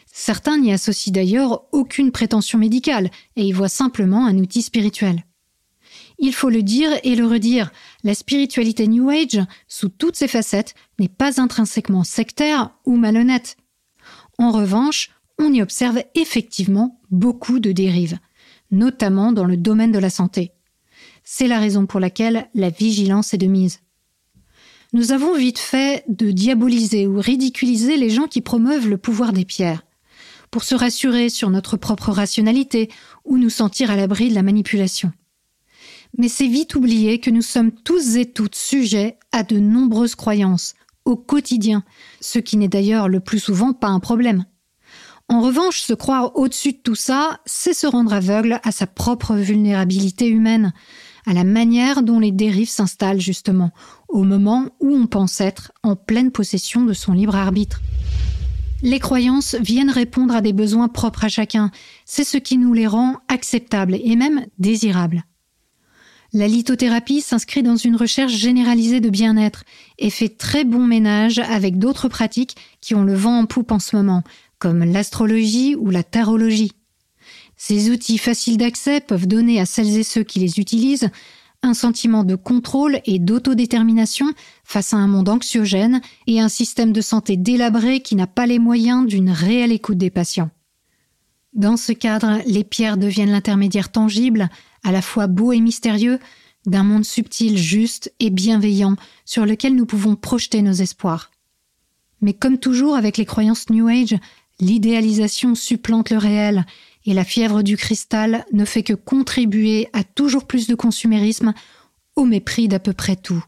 Certains 0.06 0.58
n'y 0.58 0.72
associent 0.72 1.12
d'ailleurs 1.12 1.64
aucune 1.72 2.12
prétention 2.12 2.58
médicale 2.58 3.10
et 3.36 3.42
y 3.42 3.52
voient 3.52 3.68
simplement 3.68 4.26
un 4.26 4.38
outil 4.38 4.62
spirituel. 4.62 5.24
Il 6.18 6.32
faut 6.32 6.50
le 6.50 6.62
dire 6.62 6.90
et 7.04 7.14
le 7.14 7.26
redire, 7.26 7.70
la 8.02 8.14
spiritualité 8.14 8.88
New 8.88 9.08
Age, 9.10 9.40
sous 9.68 9.88
toutes 9.88 10.16
ses 10.16 10.28
facettes, 10.28 10.74
n'est 10.98 11.08
pas 11.08 11.40
intrinsèquement 11.40 12.04
sectaire 12.04 12.70
ou 12.84 12.96
malhonnête. 12.96 13.56
En 14.38 14.50
revanche, 14.50 15.10
on 15.38 15.52
y 15.52 15.62
observe 15.62 16.02
effectivement 16.14 17.00
beaucoup 17.10 17.60
de 17.60 17.72
dérives 17.72 18.18
notamment 18.70 19.32
dans 19.32 19.44
le 19.44 19.56
domaine 19.56 19.92
de 19.92 19.98
la 19.98 20.10
santé. 20.10 20.52
C'est 21.24 21.48
la 21.48 21.58
raison 21.58 21.86
pour 21.86 22.00
laquelle 22.00 22.48
la 22.54 22.70
vigilance 22.70 23.34
est 23.34 23.38
de 23.38 23.46
mise. 23.46 23.80
Nous 24.92 25.12
avons 25.12 25.36
vite 25.36 25.58
fait 25.58 26.04
de 26.08 26.30
diaboliser 26.30 27.06
ou 27.06 27.20
ridiculiser 27.20 27.96
les 27.96 28.08
gens 28.08 28.26
qui 28.26 28.40
promeuvent 28.40 28.88
le 28.88 28.96
pouvoir 28.96 29.32
des 29.34 29.44
pierres, 29.44 29.84
pour 30.50 30.64
se 30.64 30.74
rassurer 30.74 31.28
sur 31.28 31.50
notre 31.50 31.76
propre 31.76 32.10
rationalité 32.10 32.88
ou 33.24 33.36
nous 33.36 33.50
sentir 33.50 33.90
à 33.90 33.96
l'abri 33.96 34.30
de 34.30 34.34
la 34.34 34.42
manipulation. 34.42 35.12
Mais 36.16 36.28
c'est 36.28 36.48
vite 36.48 36.74
oublier 36.74 37.20
que 37.20 37.30
nous 37.30 37.42
sommes 37.42 37.72
tous 37.72 38.16
et 38.16 38.24
toutes 38.24 38.54
sujets 38.54 39.18
à 39.30 39.42
de 39.42 39.58
nombreuses 39.58 40.14
croyances, 40.14 40.74
au 41.04 41.16
quotidien, 41.16 41.84
ce 42.20 42.38
qui 42.38 42.56
n'est 42.56 42.68
d'ailleurs 42.68 43.08
le 43.08 43.20
plus 43.20 43.38
souvent 43.38 43.74
pas 43.74 43.88
un 43.88 44.00
problème. 44.00 44.44
En 45.30 45.42
revanche, 45.42 45.82
se 45.82 45.92
croire 45.92 46.34
au-dessus 46.36 46.72
de 46.72 46.78
tout 46.78 46.94
ça, 46.94 47.40
c'est 47.44 47.74
se 47.74 47.86
rendre 47.86 48.14
aveugle 48.14 48.60
à 48.64 48.72
sa 48.72 48.86
propre 48.86 49.34
vulnérabilité 49.36 50.26
humaine, 50.26 50.72
à 51.26 51.34
la 51.34 51.44
manière 51.44 52.02
dont 52.02 52.18
les 52.18 52.32
dérives 52.32 52.70
s'installent 52.70 53.20
justement, 53.20 53.70
au 54.08 54.24
moment 54.24 54.70
où 54.80 54.94
on 54.96 55.06
pense 55.06 55.42
être 55.42 55.70
en 55.82 55.96
pleine 55.96 56.30
possession 56.30 56.86
de 56.86 56.94
son 56.94 57.12
libre 57.12 57.36
arbitre. 57.36 57.82
Les 58.82 59.00
croyances 59.00 59.54
viennent 59.56 59.90
répondre 59.90 60.34
à 60.34 60.40
des 60.40 60.54
besoins 60.54 60.88
propres 60.88 61.24
à 61.24 61.28
chacun, 61.28 61.72
c'est 62.06 62.24
ce 62.24 62.38
qui 62.38 62.56
nous 62.56 62.72
les 62.72 62.86
rend 62.86 63.16
acceptables 63.28 63.96
et 64.02 64.16
même 64.16 64.46
désirables. 64.58 65.24
La 66.34 66.46
lithothérapie 66.46 67.22
s'inscrit 67.22 67.62
dans 67.62 67.76
une 67.76 67.96
recherche 67.96 68.34
généralisée 68.34 69.00
de 69.00 69.08
bien-être 69.08 69.64
et 69.98 70.10
fait 70.10 70.28
très 70.28 70.64
bon 70.64 70.86
ménage 70.86 71.38
avec 71.38 71.78
d'autres 71.78 72.08
pratiques 72.08 72.56
qui 72.82 72.94
ont 72.94 73.02
le 73.02 73.14
vent 73.14 73.38
en 73.38 73.46
poupe 73.46 73.72
en 73.72 73.78
ce 73.78 73.96
moment, 73.96 74.22
comme 74.58 74.84
l'astrologie 74.84 75.74
ou 75.76 75.90
la 75.90 76.02
tarologie. 76.02 76.72
Ces 77.56 77.90
outils 77.90 78.18
faciles 78.18 78.56
d'accès 78.56 79.00
peuvent 79.00 79.26
donner 79.26 79.60
à 79.60 79.66
celles 79.66 79.96
et 79.96 80.04
ceux 80.04 80.22
qui 80.22 80.38
les 80.38 80.58
utilisent 80.60 81.10
un 81.62 81.74
sentiment 81.74 82.22
de 82.22 82.36
contrôle 82.36 83.00
et 83.04 83.18
d'autodétermination 83.18 84.32
face 84.62 84.94
à 84.94 84.96
un 84.96 85.08
monde 85.08 85.28
anxiogène 85.28 86.00
et 86.26 86.40
un 86.40 86.48
système 86.48 86.92
de 86.92 87.00
santé 87.00 87.36
délabré 87.36 88.00
qui 88.00 88.14
n'a 88.14 88.28
pas 88.28 88.46
les 88.46 88.60
moyens 88.60 89.06
d'une 89.06 89.30
réelle 89.30 89.72
écoute 89.72 89.98
des 89.98 90.10
patients. 90.10 90.50
Dans 91.54 91.76
ce 91.76 91.92
cadre, 91.92 92.40
les 92.46 92.62
pierres 92.62 92.96
deviennent 92.96 93.32
l'intermédiaire 93.32 93.90
tangible 93.90 94.48
à 94.84 94.92
la 94.92 95.02
fois 95.02 95.26
beau 95.26 95.52
et 95.52 95.60
mystérieux, 95.60 96.20
d'un 96.66 96.84
monde 96.84 97.04
subtil, 97.04 97.56
juste 97.56 98.12
et 98.20 98.30
bienveillant 98.30 98.96
sur 99.24 99.46
lequel 99.46 99.74
nous 99.74 99.86
pouvons 99.86 100.14
projeter 100.14 100.62
nos 100.62 100.72
espoirs. 100.72 101.30
Mais 102.20 102.34
comme 102.34 102.58
toujours 102.58 102.96
avec 102.96 103.16
les 103.16 103.24
croyances 103.24 103.70
New 103.70 103.88
Age, 103.88 104.16
l'idéalisation 104.60 105.54
supplante 105.54 106.10
le 106.10 106.18
réel 106.18 106.66
et 107.06 107.14
la 107.14 107.24
fièvre 107.24 107.62
du 107.62 107.76
cristal 107.76 108.44
ne 108.52 108.64
fait 108.64 108.82
que 108.82 108.92
contribuer 108.92 109.88
à 109.92 110.04
toujours 110.04 110.46
plus 110.46 110.66
de 110.66 110.74
consumérisme 110.74 111.54
au 112.16 112.24
mépris 112.24 112.68
d'à 112.68 112.78
peu 112.78 112.92
près 112.92 113.16
tout. 113.16 113.42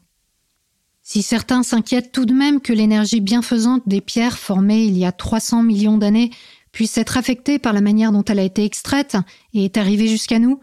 Si 1.03 1.21
certains 1.21 1.63
s'inquiètent 1.63 2.11
tout 2.11 2.25
de 2.25 2.33
même 2.33 2.61
que 2.61 2.73
l'énergie 2.73 3.21
bienfaisante 3.21 3.83
des 3.85 4.01
pierres 4.01 4.37
formées 4.37 4.85
il 4.85 4.97
y 4.97 5.05
a 5.05 5.11
300 5.11 5.63
millions 5.63 5.97
d'années 5.97 6.31
puisse 6.71 6.97
être 6.97 7.17
affectée 7.17 7.59
par 7.59 7.73
la 7.73 7.81
manière 7.81 8.11
dont 8.11 8.23
elle 8.23 8.39
a 8.39 8.43
été 8.43 8.63
extraite 8.63 9.17
et 9.53 9.65
est 9.65 9.77
arrivée 9.77 10.07
jusqu'à 10.07 10.39
nous, 10.39 10.59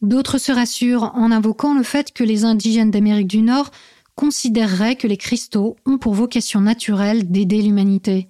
D'autres 0.00 0.38
se 0.38 0.52
rassurent 0.52 1.10
en 1.14 1.32
invoquant 1.32 1.74
le 1.74 1.82
fait 1.82 2.12
que 2.12 2.22
les 2.22 2.44
indigènes 2.44 2.90
d'Amérique 2.90 3.26
du 3.26 3.42
Nord 3.42 3.70
considéreraient 4.14 4.96
que 4.96 5.08
les 5.08 5.16
cristaux 5.16 5.76
ont 5.86 5.98
pour 5.98 6.14
vocation 6.14 6.60
naturelle 6.60 7.30
d'aider 7.30 7.62
l'humanité. 7.62 8.28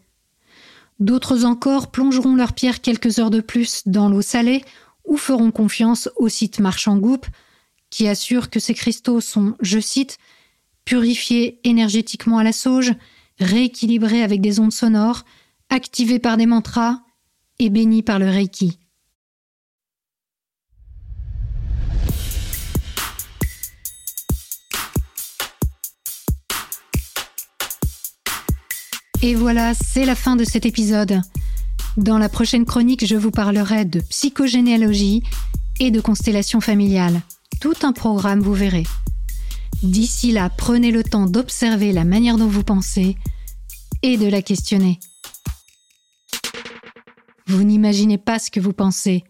D'autres 0.99 1.45
encore 1.45 1.91
plongeront 1.91 2.35
leurs 2.35 2.53
pierres 2.53 2.81
quelques 2.81 3.19
heures 3.19 3.31
de 3.31 3.41
plus 3.41 3.83
dans 3.87 4.09
l'eau 4.09 4.23
salée 4.23 4.65
ou 5.05 5.17
feront 5.17 5.51
confiance 5.51 6.09
au 6.17 6.29
site 6.29 6.59
marchand 6.59 6.97
Goop 6.97 7.27
qui 7.91 8.09
assure 8.09 8.51
que 8.51 8.61
ces 8.61 8.75
cristaux 8.75 9.21
sont, 9.21 9.55
je 9.61 9.79
cite, 9.79 10.19
purifiés 10.85 11.61
énergétiquement 11.65 12.39
à 12.39 12.45
la 12.45 12.53
sauge, 12.53 12.95
rééquilibrés 13.39 14.23
avec 14.23 14.41
des 14.41 14.61
ondes 14.61 14.73
sonores, 14.73 15.25
activés 15.71 16.19
par 16.19 16.37
des 16.37 16.47
mantras 16.47 17.01
et 17.59 17.71
bénis 17.71 18.03
par 18.03 18.19
le 18.19 18.29
Reiki. 18.29 18.79
Et 29.21 29.35
voilà, 29.35 29.75
c'est 29.75 30.05
la 30.05 30.15
fin 30.15 30.37
de 30.37 30.45
cet 30.45 30.65
épisode. 30.65 31.21
Dans 31.97 32.19
la 32.19 32.29
prochaine 32.29 32.65
chronique, 32.65 33.05
je 33.05 33.17
vous 33.17 33.33
parlerai 33.33 33.85
de 33.85 34.01
psychogénéalogie 34.01 35.25
et 35.81 35.91
de 35.91 36.01
constellation 36.01 36.61
familiale. 36.61 37.21
Tout 37.61 37.75
un 37.83 37.93
programme, 37.93 38.41
vous 38.41 38.55
verrez. 38.55 38.85
D'ici 39.83 40.31
là, 40.31 40.49
prenez 40.51 40.93
le 40.93 41.03
temps 41.03 41.27
d'observer 41.27 41.93
la 41.93 42.05
manière 42.05 42.37
dont 42.37 42.47
vous 42.47 42.63
pensez 42.63 43.17
et 44.03 44.17
de 44.17 44.29
la 44.29 44.41
questionner. 44.41 45.01
Vous 47.49 47.65
n'imaginez 47.65 48.19
pas 48.19 48.39
ce 48.39 48.53
que 48.53 48.61
vous 48.61 48.73
pensez. 48.73 49.25